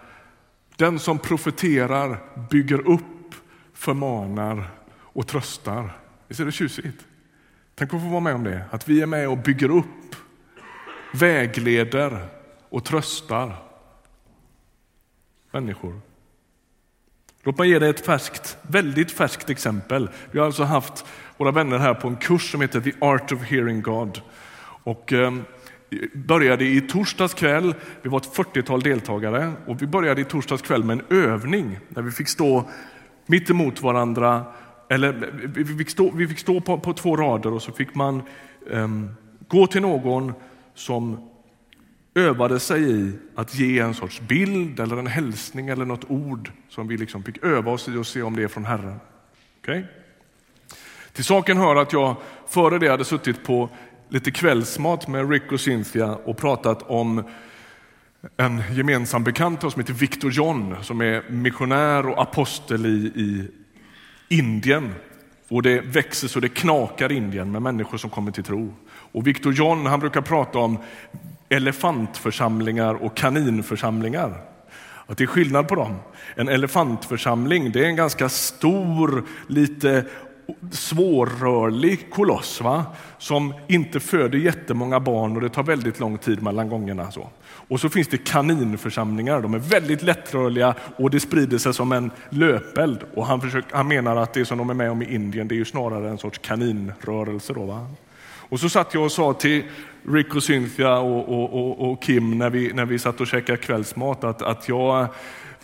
Den 0.78 0.98
som 0.98 1.18
profeterar 1.18 2.18
bygger 2.50 2.88
upp, 2.88 3.34
förmanar 3.74 4.70
och 4.94 5.26
tröstar. 5.26 5.98
Visst 6.28 6.40
är 6.40 6.44
det 6.44 6.52
tjusigt? 6.52 7.06
Tänk 7.74 7.94
att 7.94 8.00
få 8.00 8.08
vara 8.08 8.20
med 8.20 8.34
om 8.34 8.44
det, 8.44 8.64
att 8.70 8.88
vi 8.88 9.02
är 9.02 9.06
med 9.06 9.28
och 9.28 9.38
bygger 9.38 9.70
upp, 9.70 10.16
vägleder 11.12 12.28
och 12.68 12.84
tröstar 12.84 13.56
människor. 15.50 16.00
Låt 17.42 17.58
mig 17.58 17.68
ge 17.68 17.78
dig 17.78 17.90
ett 17.90 18.06
färskt, 18.06 18.58
väldigt 18.62 19.12
färskt 19.12 19.50
exempel. 19.50 20.10
Vi 20.30 20.38
har 20.38 20.46
alltså 20.46 20.64
haft 20.64 21.04
våra 21.36 21.50
vänner 21.50 21.78
här 21.78 21.94
på 21.94 22.08
en 22.08 22.16
kurs 22.16 22.52
som 22.52 22.60
heter 22.60 22.80
The 22.80 22.92
Art 23.00 23.32
of 23.32 23.42
Hearing 23.42 23.82
God. 23.82 24.20
Och, 24.82 25.12
eh, 25.12 25.32
började 26.14 26.64
i 26.64 26.80
torsdags 26.80 27.34
kväll. 27.34 27.74
Vi 28.02 28.08
var 28.08 28.18
ett 28.18 28.36
40-tal 28.36 28.80
deltagare 28.80 29.52
och 29.66 29.82
vi 29.82 29.86
började 29.86 30.20
i 30.20 30.24
torsdags 30.24 30.62
kväll 30.62 30.84
med 30.84 30.98
en 30.98 31.18
övning 31.18 31.78
där 31.88 32.02
vi 32.02 32.10
fick 32.10 32.28
stå 32.28 32.70
mitt 33.26 33.50
emot 33.50 33.82
varandra. 33.82 34.44
Eller 34.90 35.32
vi 35.54 35.78
fick 35.78 35.90
stå, 35.90 36.10
vi 36.10 36.28
fick 36.28 36.38
stå 36.38 36.60
på, 36.60 36.78
på 36.78 36.92
två 36.92 37.16
rader 37.16 37.52
och 37.52 37.62
så 37.62 37.72
fick 37.72 37.94
man 37.94 38.22
um, 38.70 39.10
gå 39.48 39.66
till 39.66 39.82
någon 39.82 40.32
som 40.74 41.28
övade 42.14 42.60
sig 42.60 42.90
i 42.90 43.12
att 43.34 43.54
ge 43.54 43.78
en 43.78 43.94
sorts 43.94 44.20
bild 44.20 44.80
eller 44.80 44.96
en 44.96 45.06
hälsning 45.06 45.68
eller 45.68 45.84
något 45.84 46.10
ord 46.10 46.50
som 46.68 46.88
vi 46.88 46.96
liksom 46.96 47.22
fick 47.22 47.44
öva 47.44 47.72
oss 47.72 47.88
i 47.88 47.96
och 47.96 48.06
se 48.06 48.22
om 48.22 48.36
det 48.36 48.42
är 48.42 48.48
från 48.48 48.64
Herren. 48.64 48.96
Okay? 49.60 49.82
Till 51.12 51.24
saken 51.24 51.56
hör 51.56 51.76
att 51.76 51.92
jag 51.92 52.16
före 52.48 52.78
det 52.78 52.88
hade 52.88 53.04
suttit 53.04 53.44
på 53.44 53.70
lite 54.08 54.30
kvällsmat 54.30 55.08
med 55.08 55.30
Rick 55.30 55.52
och 55.52 55.60
Cynthia 55.60 56.14
och 56.24 56.36
pratat 56.36 56.82
om 56.82 57.22
en 58.36 58.62
gemensam 58.72 59.24
bekant 59.24 59.60
som 59.60 59.80
heter 59.80 59.92
Victor 59.92 60.30
John 60.30 60.76
som 60.82 61.00
är 61.00 61.30
missionär 61.30 62.06
och 62.06 62.22
apostel 62.22 62.86
i, 62.86 63.12
i 63.22 63.48
Indien. 64.28 64.94
Och 65.48 65.62
det 65.62 65.80
växer 65.80 66.28
så 66.28 66.40
det 66.40 66.48
knakar 66.48 67.12
i 67.12 67.14
Indien 67.14 67.52
med 67.52 67.62
människor 67.62 67.98
som 67.98 68.10
kommer 68.10 68.30
till 68.32 68.44
tro. 68.44 68.74
Och 68.90 69.26
Victor 69.26 69.52
John 69.52 69.86
han 69.86 70.00
brukar 70.00 70.20
prata 70.20 70.58
om 70.58 70.78
elefantförsamlingar 71.48 72.94
och 72.94 73.16
kaninförsamlingar. 73.16 74.40
Att 75.06 75.18
det 75.18 75.24
är 75.24 75.28
skillnad 75.28 75.68
på 75.68 75.74
dem. 75.74 75.96
En 76.34 76.48
elefantförsamling 76.48 77.72
det 77.72 77.84
är 77.84 77.88
en 77.88 77.96
ganska 77.96 78.28
stor, 78.28 79.24
lite 79.46 80.04
svårrörlig 80.70 82.10
koloss 82.10 82.60
va? 82.60 82.84
som 83.18 83.54
inte 83.66 84.00
föder 84.00 84.38
jättemånga 84.38 85.00
barn 85.00 85.36
och 85.36 85.42
det 85.42 85.48
tar 85.48 85.62
väldigt 85.62 86.00
lång 86.00 86.18
tid 86.18 86.42
mellan 86.42 86.68
gångerna. 86.68 87.10
Så. 87.10 87.28
Och 87.44 87.80
så 87.80 87.88
finns 87.88 88.08
det 88.08 88.18
kaninförsamlingar, 88.18 89.40
de 89.40 89.54
är 89.54 89.58
väldigt 89.58 90.02
lättrörliga 90.02 90.74
och 90.96 91.10
det 91.10 91.20
sprider 91.20 91.58
sig 91.58 91.74
som 91.74 91.92
en 91.92 92.10
löpeld. 92.30 92.98
Och 93.14 93.26
han, 93.26 93.40
försöker, 93.40 93.76
han 93.76 93.88
menar 93.88 94.16
att 94.16 94.34
det 94.34 94.44
som 94.44 94.58
de 94.58 94.70
är 94.70 94.74
med 94.74 94.90
om 94.90 95.02
i 95.02 95.14
Indien 95.14 95.48
det 95.48 95.54
är 95.54 95.56
ju 95.56 95.64
snarare 95.64 96.08
en 96.10 96.18
sorts 96.18 96.38
kaninrörelse. 96.38 97.52
Då, 97.52 97.64
va? 97.64 97.86
Och 98.48 98.60
så 98.60 98.68
satt 98.68 98.94
jag 98.94 99.04
och 99.04 99.12
sa 99.12 99.32
till 99.32 99.62
Rick 100.08 100.34
och 100.34 100.42
Cynthia 100.42 100.98
och, 100.98 101.28
och, 101.28 101.54
och, 101.54 101.90
och 101.90 102.02
Kim 102.02 102.38
när 102.38 102.50
vi, 102.50 102.72
när 102.72 102.84
vi 102.84 102.98
satt 102.98 103.20
och 103.20 103.26
käkade 103.26 103.58
kvällsmat 103.58 104.24
att, 104.24 104.42
att 104.42 104.68
jag 104.68 105.08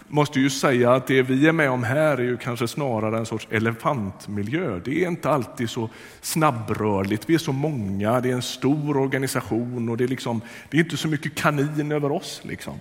måste 0.09 0.41
ju 0.41 0.51
säga 0.51 0.93
att 0.93 1.07
det 1.07 1.23
vi 1.23 1.49
är 1.49 1.53
med 1.53 1.71
om 1.71 1.83
här 1.83 2.19
är 2.19 2.23
ju 2.23 2.37
kanske 2.37 2.69
snarare 2.69 3.19
en 3.19 3.27
sorts 3.27 3.49
elefantmiljö. 3.51 4.81
Det 4.85 5.05
är 5.05 5.09
inte 5.09 5.31
alltid 5.31 5.71
så 5.71 5.91
snabbrörligt. 6.21 7.31
Vi 7.31 7.35
är 7.35 7.39
så 7.39 7.53
många, 7.53 8.21
det 8.21 8.31
är 8.31 8.35
en 8.35 8.43
stor 8.43 8.97
organisation 8.97 9.89
och 9.89 9.97
det 9.97 10.05
är, 10.05 10.09
liksom, 10.09 10.41
det 10.71 10.77
är 10.77 10.81
inte 10.81 10.97
så 10.97 11.09
mycket 11.09 11.35
kanin 11.35 11.93
över 11.93 12.13
oss. 12.13 12.41
Liksom. 12.45 12.75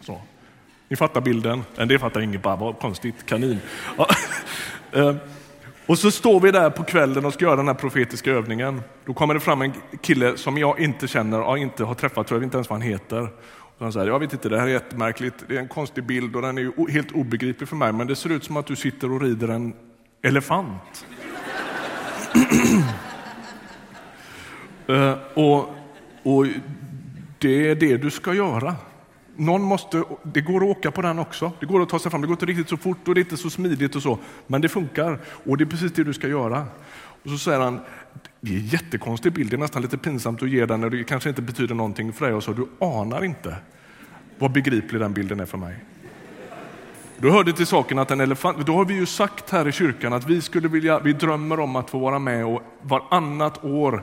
Så. 0.00 0.20
Ni 0.88 0.96
fattar 0.96 1.20
bilden? 1.20 1.62
En 1.76 1.88
del 1.88 1.98
fattar 1.98 2.20
inget, 2.20 2.42
bara 2.42 2.56
vad 2.56 2.78
konstigt, 2.78 3.26
kanin. 3.26 3.58
Ja. 3.98 4.08
Eh, 4.92 5.14
och 5.86 5.98
så 5.98 6.10
står 6.10 6.40
vi 6.40 6.50
där 6.50 6.70
på 6.70 6.84
kvällen 6.84 7.24
och 7.24 7.34
ska 7.34 7.44
göra 7.44 7.56
den 7.56 7.66
här 7.66 7.74
profetiska 7.74 8.30
övningen. 8.30 8.82
Då 9.04 9.14
kommer 9.14 9.34
det 9.34 9.40
fram 9.40 9.62
en 9.62 9.72
kille 10.00 10.36
som 10.36 10.58
jag 10.58 10.80
inte 10.80 11.08
känner 11.08 11.40
och 11.40 11.58
inte 11.58 11.84
har 11.84 11.94
träffat, 11.94 12.26
tror 12.26 12.40
jag 12.40 12.46
inte 12.46 12.56
ens 12.56 12.70
vad 12.70 12.78
han 12.78 12.88
heter. 12.88 13.28
Och 13.78 13.84
han 13.84 13.92
säger, 13.92 14.06
jag 14.06 14.18
vet 14.18 14.32
inte, 14.32 14.48
det 14.48 14.58
här 14.58 14.66
är 14.66 14.72
jättemärkligt, 14.72 15.44
det 15.48 15.56
är 15.56 15.60
en 15.60 15.68
konstig 15.68 16.04
bild 16.04 16.36
och 16.36 16.42
den 16.42 16.58
är 16.58 16.90
helt 16.90 17.12
obegriplig 17.12 17.68
för 17.68 17.76
mig, 17.76 17.92
men 17.92 18.06
det 18.06 18.16
ser 18.16 18.30
ut 18.30 18.44
som 18.44 18.56
att 18.56 18.66
du 18.66 18.76
sitter 18.76 19.12
och 19.12 19.20
rider 19.20 19.48
en 19.48 19.74
elefant. 20.22 21.06
uh, 24.88 25.14
och, 25.34 25.74
och 26.22 26.46
det 27.38 27.70
är 27.70 27.74
det 27.74 27.96
du 27.96 28.10
ska 28.10 28.34
göra. 28.34 28.76
Någon 29.36 29.62
måste, 29.62 30.04
det 30.22 30.40
går 30.40 30.56
att 30.56 30.76
åka 30.76 30.90
på 30.90 31.02
den 31.02 31.18
också. 31.18 31.52
Det 31.60 31.66
går 31.66 31.82
att 31.82 31.88
ta 31.88 31.98
sig 31.98 32.10
fram. 32.10 32.20
Det 32.20 32.26
går 32.26 32.34
inte 32.34 32.46
riktigt 32.46 32.68
så 32.68 32.76
fort 32.76 33.08
och 33.08 33.14
det 33.14 33.20
är 33.20 33.22
inte 33.22 33.36
så 33.36 33.50
smidigt 33.50 33.96
och 33.96 34.02
så, 34.02 34.18
men 34.46 34.60
det 34.60 34.68
funkar 34.68 35.18
och 35.44 35.56
det 35.56 35.64
är 35.64 35.66
precis 35.66 35.92
det 35.92 36.04
du 36.04 36.12
ska 36.12 36.28
göra. 36.28 36.66
Och 37.24 37.30
så 37.30 37.38
säger 37.38 37.60
han, 37.60 37.80
det 38.40 38.54
är 38.54 38.56
en 38.56 38.66
jättekonstig 38.66 39.32
bild, 39.32 39.50
det 39.50 39.56
är 39.56 39.58
nästan 39.58 39.82
lite 39.82 39.98
pinsamt 39.98 40.42
att 40.42 40.50
ge 40.50 40.66
den 40.66 40.80
när 40.80 40.90
det 40.90 41.04
kanske 41.04 41.28
inte 41.28 41.42
betyder 41.42 41.74
någonting 41.74 42.12
för 42.12 42.26
dig 42.26 42.34
och 42.34 42.44
så, 42.44 42.52
du 42.52 42.68
anar 42.80 43.24
inte 43.24 43.56
vad 44.38 44.52
begriplig 44.52 45.00
den 45.00 45.12
bilden 45.12 45.40
är 45.40 45.46
för 45.46 45.58
mig. 45.58 45.76
Då 47.18 47.30
hörde 47.30 47.52
till 47.52 47.66
saken 47.66 47.98
att 47.98 48.10
en 48.10 48.20
elefant, 48.20 48.66
då 48.66 48.74
har 48.74 48.84
vi 48.84 48.94
ju 48.94 49.06
sagt 49.06 49.50
här 49.50 49.68
i 49.68 49.72
kyrkan 49.72 50.12
att 50.12 50.26
vi 50.26 50.40
skulle 50.40 50.68
vilja, 50.68 50.98
vi 50.98 51.12
drömmer 51.12 51.60
om 51.60 51.76
att 51.76 51.90
få 51.90 51.98
vara 51.98 52.18
med 52.18 52.46
och 52.46 52.62
varannat 52.82 53.64
år 53.64 54.02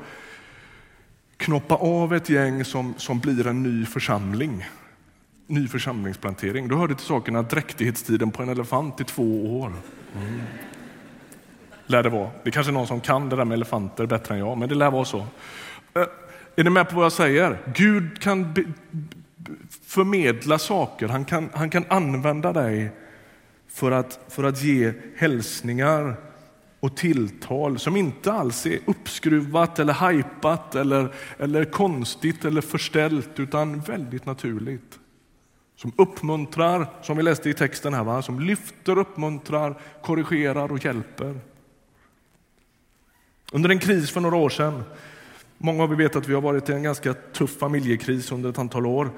knoppa 1.37 1.75
av 1.75 2.13
ett 2.13 2.29
gäng 2.29 2.65
som, 2.65 2.93
som 2.97 3.19
blir 3.19 3.47
en 3.47 3.63
ny 3.63 3.85
församling 3.85 4.65
ny 5.51 5.67
församlingsplantering. 5.67 6.67
Då 6.67 6.75
hörde 6.75 6.95
till 6.95 7.05
saken 7.05 7.35
att 7.35 7.49
dräktighetstiden 7.49 8.31
på 8.31 8.43
en 8.43 8.49
elefant 8.49 8.99
är 8.99 9.03
två 9.03 9.59
år. 9.59 9.73
Mm. 10.15 10.41
Lär 11.85 12.03
det 12.03 12.09
vara. 12.09 12.29
Det 12.43 12.51
kanske 12.51 12.71
är 12.71 12.73
någon 12.73 12.87
som 12.87 13.01
kan 13.01 13.29
det 13.29 13.35
där 13.35 13.45
med 13.45 13.55
elefanter 13.55 14.05
bättre 14.05 14.33
än 14.33 14.39
jag, 14.39 14.57
men 14.57 14.69
det 14.69 14.75
lär 14.75 14.91
vara 14.91 15.05
så. 15.05 15.17
Eh, 15.93 16.05
är 16.55 16.63
ni 16.63 16.69
med 16.69 16.89
på 16.89 16.95
vad 16.95 17.05
jag 17.05 17.11
säger? 17.11 17.57
Gud 17.75 18.21
kan 18.21 18.55
förmedla 19.85 20.59
saker, 20.59 21.07
han 21.07 21.25
kan, 21.25 21.49
han 21.53 21.69
kan 21.69 21.85
använda 21.89 22.53
dig 22.53 22.91
för 23.67 23.91
att, 23.91 24.19
för 24.29 24.43
att 24.43 24.63
ge 24.63 24.93
hälsningar 25.17 26.15
och 26.79 26.97
tilltal 26.97 27.79
som 27.79 27.95
inte 27.95 28.31
alls 28.31 28.65
är 28.65 28.79
uppskruvat 28.85 29.79
eller 29.79 29.93
hajpat 29.93 30.75
eller, 30.75 31.13
eller 31.37 31.65
konstigt 31.65 32.45
eller 32.45 32.61
förställt 32.61 33.39
utan 33.39 33.79
väldigt 33.79 34.25
naturligt 34.25 34.99
som 35.75 35.91
uppmuntrar, 35.97 36.87
som 37.01 37.17
vi 37.17 37.23
läste 37.23 37.49
i 37.49 37.53
texten 37.53 37.93
här, 37.93 38.03
va? 38.03 38.21
som 38.21 38.39
lyfter, 38.39 38.97
uppmuntrar, 38.97 39.79
korrigerar 40.01 40.71
och 40.71 40.85
hjälper. 40.85 41.39
Under 43.53 43.69
en 43.69 43.79
kris 43.79 44.11
för 44.11 44.19
några 44.19 44.35
år 44.35 44.49
sedan, 44.49 44.83
många 45.57 45.83
av 45.83 45.91
er 45.91 45.95
vet 45.95 46.15
att 46.15 46.27
vi 46.27 46.33
har 46.33 46.41
varit 46.41 46.69
i 46.69 46.73
en 46.73 46.83
ganska 46.83 47.13
tuff 47.13 47.57
familjekris 47.59 48.31
under 48.31 48.49
ett 48.49 48.59
antal 48.59 48.85
år. 48.85 49.09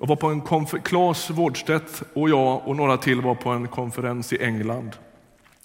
Jag 0.00 0.06
var 0.06 0.16
på 0.16 0.26
en 0.26 0.42
konfer- 0.42 0.78
Claes 0.78 1.30
Vårdstedt 1.30 2.02
och 2.14 2.30
jag 2.30 2.68
och 2.68 2.76
några 2.76 2.96
till 2.96 3.20
var 3.20 3.34
på 3.34 3.50
en 3.50 3.68
konferens 3.68 4.32
i 4.32 4.42
England. 4.44 4.96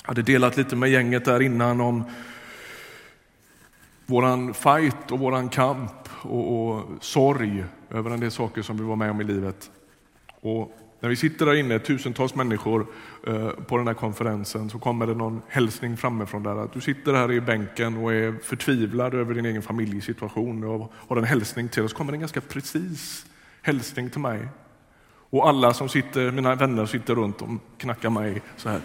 Jag 0.01 0.07
hade 0.07 0.21
delat 0.21 0.57
lite 0.57 0.75
med 0.75 0.89
gänget 0.89 1.25
där 1.25 1.41
innan 1.41 1.81
om 1.81 2.03
våran 4.05 4.53
fight 4.53 5.11
och 5.11 5.19
våran 5.19 5.49
kamp 5.49 6.09
och, 6.21 6.69
och 6.69 6.83
sorg 7.01 7.63
över 7.89 8.11
en 8.11 8.19
del 8.19 8.31
saker 8.31 8.61
som 8.61 8.77
vi 8.77 8.83
var 8.83 8.95
med 8.95 9.11
om 9.11 9.21
i 9.21 9.23
livet. 9.23 9.71
Och 10.41 10.77
när 11.03 11.09
vi 11.09 11.15
sitter 11.15 11.45
där 11.45 11.55
inne, 11.55 11.79
tusentals 11.79 12.35
människor 12.35 12.87
eh, 13.27 13.49
på 13.49 13.77
den 13.77 13.87
här 13.87 13.93
konferensen, 13.93 14.69
så 14.69 14.79
kommer 14.79 15.07
det 15.07 15.13
någon 15.13 15.41
hälsning 15.47 15.97
framifrån 15.97 16.43
där. 16.43 16.55
Att 16.55 16.73
du 16.73 16.81
sitter 16.81 17.13
här 17.13 17.31
i 17.31 17.41
bänken 17.41 17.97
och 17.97 18.13
är 18.13 18.35
förtvivlad 18.43 19.13
över 19.13 19.33
din 19.33 19.45
egen 19.45 19.61
familjesituation 19.61 20.63
och 20.63 20.93
har 21.07 21.17
en 21.17 21.23
hälsning 21.23 21.69
till 21.69 21.83
oss. 21.83 21.91
Så 21.91 21.97
kommer 21.97 22.11
det 22.11 22.15
en 22.15 22.19
ganska 22.19 22.41
precis 22.41 23.25
hälsning 23.61 24.09
till 24.09 24.19
mig. 24.19 24.47
Och 25.29 25.47
alla 25.47 25.73
som 25.73 25.89
sitter, 25.89 26.31
mina 26.31 26.55
vänner 26.55 26.85
sitter 26.85 27.15
runt 27.15 27.41
och 27.41 27.49
knackar 27.77 28.09
mig 28.09 28.41
så 28.57 28.69
här. 28.69 28.81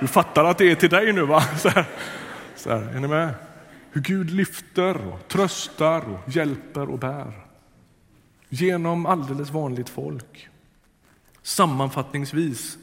Du 0.00 0.06
fattar 0.06 0.44
att 0.44 0.58
det 0.58 0.70
är 0.70 0.74
till 0.74 0.90
dig 0.90 1.12
nu 1.12 1.22
va? 1.22 1.40
Så 1.56 1.68
här. 1.68 1.84
Så 2.56 2.70
här, 2.70 2.96
är 2.96 3.00
ni 3.00 3.08
med? 3.08 3.34
Hur 3.90 4.00
Gud 4.00 4.30
lyfter, 4.30 4.96
och 4.96 5.28
tröstar, 5.28 6.02
och 6.08 6.28
hjälper 6.28 6.90
och 6.90 6.98
bär. 6.98 7.32
Genom 8.48 9.06
alldeles 9.06 9.50
vanligt 9.50 9.88
folk. 9.88 10.48
Sammanfattningsvis. 11.48 12.78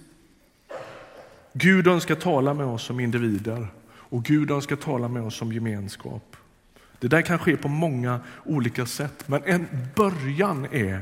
Gud 1.53 1.87
önskar 1.87 2.15
tala 2.15 2.53
med 2.53 2.65
oss 2.65 2.83
som 2.83 2.99
individer 2.99 3.67
och 3.87 4.23
Gud 4.23 4.51
önskar 4.51 4.75
tala 4.75 5.07
med 5.07 5.23
oss 5.23 5.35
som 5.35 5.53
gemenskap. 5.53 6.37
Det 6.99 7.07
där 7.07 7.21
kan 7.21 7.39
ske 7.39 7.57
på 7.57 7.67
många 7.67 8.19
olika 8.45 8.85
sätt, 8.85 9.27
men 9.27 9.43
en 9.43 9.67
början 9.95 10.67
är 10.71 11.01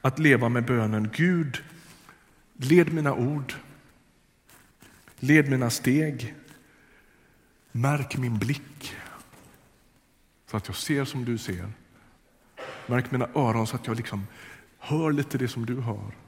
att 0.00 0.18
leva 0.18 0.48
med 0.48 0.64
bönen 0.64 1.10
Gud, 1.14 1.58
led 2.56 2.92
mina 2.92 3.14
ord, 3.14 3.54
led 5.16 5.50
mina 5.50 5.70
steg, 5.70 6.34
märk 7.72 8.16
min 8.16 8.38
blick 8.38 8.94
så 10.50 10.56
att 10.56 10.66
jag 10.66 10.76
ser 10.76 11.04
som 11.04 11.24
du 11.24 11.38
ser. 11.38 11.72
Märk 12.86 13.10
mina 13.10 13.28
öron 13.34 13.66
så 13.66 13.76
att 13.76 13.86
jag 13.86 13.96
liksom 13.96 14.26
hör 14.78 15.12
lite 15.12 15.38
det 15.38 15.48
som 15.48 15.66
du 15.66 15.80
hör. 15.80 16.23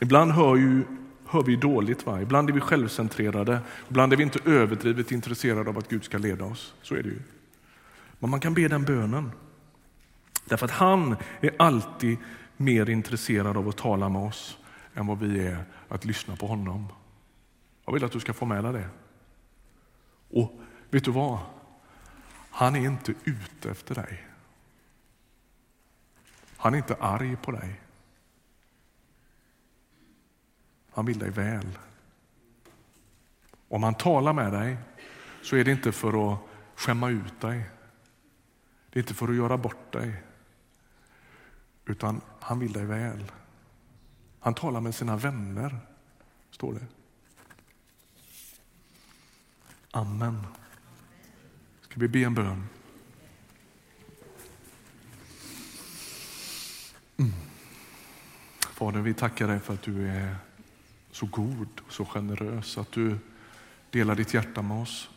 Ibland 0.00 0.32
hör, 0.32 0.56
ju, 0.56 0.84
hör 1.26 1.42
vi 1.42 1.56
dåligt, 1.56 2.06
va? 2.06 2.22
ibland 2.22 2.48
är 2.48 2.54
vi 2.54 2.60
självcentrerade, 2.60 3.60
ibland 3.88 4.12
är 4.12 4.16
vi 4.16 4.22
inte 4.22 4.50
överdrivet 4.50 5.12
intresserade 5.12 5.70
av 5.70 5.78
att 5.78 5.88
Gud 5.88 6.04
ska 6.04 6.18
leda 6.18 6.44
oss. 6.44 6.74
Så 6.82 6.94
är 6.94 7.02
det 7.02 7.08
ju. 7.08 7.20
Men 8.18 8.30
man 8.30 8.40
kan 8.40 8.54
be 8.54 8.68
den 8.68 8.84
bönen. 8.84 9.32
Därför 10.44 10.64
att 10.64 10.72
han 10.72 11.16
är 11.40 11.50
alltid 11.58 12.18
mer 12.56 12.90
intresserad 12.90 13.56
av 13.56 13.68
att 13.68 13.76
tala 13.76 14.08
med 14.08 14.22
oss 14.22 14.58
än 14.94 15.06
vad 15.06 15.18
vi 15.18 15.46
är 15.46 15.64
att 15.88 16.04
lyssna 16.04 16.36
på 16.36 16.46
honom. 16.46 16.86
Jag 17.84 17.92
vill 17.92 18.04
att 18.04 18.12
du 18.12 18.20
ska 18.20 18.32
få 18.32 18.46
med 18.46 18.64
dig 18.64 18.72
det. 18.72 18.88
Och 20.30 20.60
vet 20.90 21.04
du 21.04 21.10
vad? 21.10 21.38
Han 22.50 22.76
är 22.76 22.80
inte 22.80 23.14
ute 23.24 23.70
efter 23.70 23.94
dig. 23.94 24.26
Han 26.56 26.74
är 26.74 26.78
inte 26.78 26.94
arg 26.94 27.36
på 27.36 27.50
dig. 27.50 27.80
Han 30.94 31.06
vill 31.06 31.18
dig 31.18 31.30
väl. 31.30 31.78
Om 33.68 33.82
han 33.82 33.94
talar 33.94 34.32
med 34.32 34.52
dig 34.52 34.76
så 35.42 35.56
är 35.56 35.64
det 35.64 35.70
inte 35.70 35.92
för 35.92 36.32
att 36.32 36.38
skämma 36.76 37.10
ut 37.10 37.40
dig. 37.40 37.70
Det 38.90 38.98
är 38.98 39.02
inte 39.02 39.14
för 39.14 39.28
att 39.28 39.36
göra 39.36 39.56
bort 39.56 39.92
dig. 39.92 40.22
Utan 41.86 42.20
han 42.40 42.58
vill 42.58 42.72
dig 42.72 42.84
väl. 42.84 43.32
Han 44.40 44.54
talar 44.54 44.80
med 44.80 44.94
sina 44.94 45.16
vänner, 45.16 45.78
står 46.50 46.72
det. 46.72 46.86
Amen. 49.90 50.46
Ska 51.80 52.00
vi 52.00 52.08
be 52.08 52.18
en 52.18 52.34
bön? 52.34 52.68
Mm. 57.16 57.32
Fader, 58.60 59.00
vi 59.00 59.14
tackar 59.14 59.48
dig 59.48 59.60
för 59.60 59.74
att 59.74 59.82
du 59.82 60.08
är 60.08 60.36
så 61.14 61.26
god 61.26 61.80
och 61.86 61.92
så 61.92 62.04
generös 62.04 62.78
att 62.78 62.92
du 62.92 63.18
delar 63.90 64.14
ditt 64.14 64.34
hjärta 64.34 64.62
med 64.62 64.82
oss. 64.82 65.10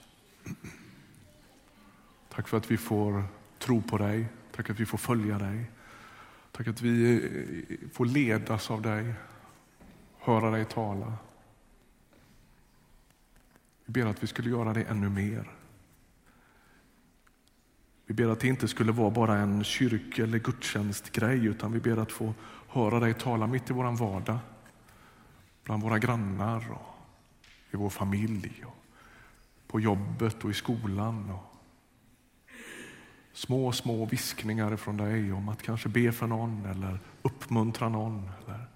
Tack 2.29 2.47
för 2.47 2.57
att 2.57 2.71
vi 2.71 2.77
får 2.77 3.23
tro 3.59 3.81
på 3.81 3.97
dig. 3.97 4.27
Tack 4.51 4.69
att 4.69 4.79
vi 4.79 4.85
får 4.85 4.97
följa 4.97 5.39
dig. 5.39 5.71
Tack 6.51 6.67
att 6.67 6.81
vi 6.81 7.15
eh, 7.15 7.89
får 7.93 8.05
ledas 8.05 8.71
av 8.71 8.81
dig, 8.81 9.13
höra 10.19 10.51
dig 10.51 10.65
tala. 10.65 11.13
Vi 13.85 13.93
ber 13.93 14.05
att 14.05 14.23
vi 14.23 14.27
skulle 14.27 14.49
göra 14.49 14.73
det 14.73 14.83
ännu 14.83 15.09
mer. 15.09 15.49
Vi 18.05 18.13
ber 18.13 18.27
att 18.27 18.39
det 18.39 18.47
inte 18.47 18.67
skulle 18.67 18.91
vara 18.91 19.11
bara 19.11 19.37
en 19.37 19.63
kyrk 19.63 20.19
eller 20.19 20.39
gudstjänstgrej 20.39 21.45
utan 21.45 21.71
vi 21.71 21.79
ber 21.79 21.97
att 21.97 22.11
få 22.11 22.33
höra 22.67 22.99
dig 22.99 23.13
tala 23.13 23.47
mitt 23.47 23.69
i 23.69 23.73
vår 23.73 23.97
vardag 23.97 24.39
bland 25.67 25.83
våra 25.83 25.99
grannar 25.99 26.71
och 26.71 26.95
i 27.71 27.77
vår 27.77 27.89
familj, 27.89 28.63
och 28.65 28.75
på 29.67 29.79
jobbet 29.79 30.43
och 30.43 30.49
i 30.49 30.53
skolan. 30.53 31.29
Och 31.29 31.57
små, 33.33 33.71
små 33.71 34.05
viskningar 34.05 34.75
från 34.75 34.97
dig 34.97 35.33
om 35.33 35.49
att 35.49 35.61
kanske 35.61 35.89
be 35.89 36.11
för 36.11 36.27
någon 36.27 36.65
eller 36.65 36.99
uppmuntra 37.21 37.89
någon. 37.89 38.29
Eller 38.43 38.67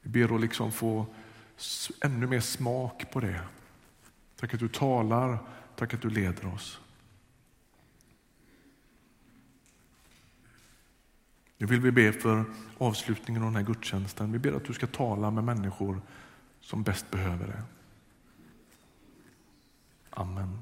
vi 0.00 0.10
ber 0.10 0.34
att 0.34 0.40
liksom 0.40 0.72
få 0.72 1.06
ännu 2.04 2.26
mer 2.26 2.40
smak 2.40 3.10
på 3.12 3.20
det. 3.20 3.40
Tack 4.36 4.54
att 4.54 4.60
du 4.60 4.68
talar, 4.68 5.38
tack 5.76 5.94
att 5.94 6.02
du 6.02 6.10
leder 6.10 6.54
oss. 6.54 6.80
Nu 11.60 11.66
vill 11.66 11.80
vi 11.80 11.90
be 11.90 12.12
för 12.12 12.44
avslutningen 12.78 13.42
av 13.42 13.48
den 13.48 13.56
här 13.56 13.62
gudstjänsten. 13.62 14.32
Vi 14.32 14.38
ber 14.38 14.52
att 14.52 14.64
du 14.64 14.72
ska 14.72 14.86
tala 14.86 15.30
med 15.30 15.44
människor 15.44 16.00
som 16.60 16.82
bäst 16.82 17.10
behöver 17.10 17.46
det. 17.46 17.62
Amen. 20.10 20.58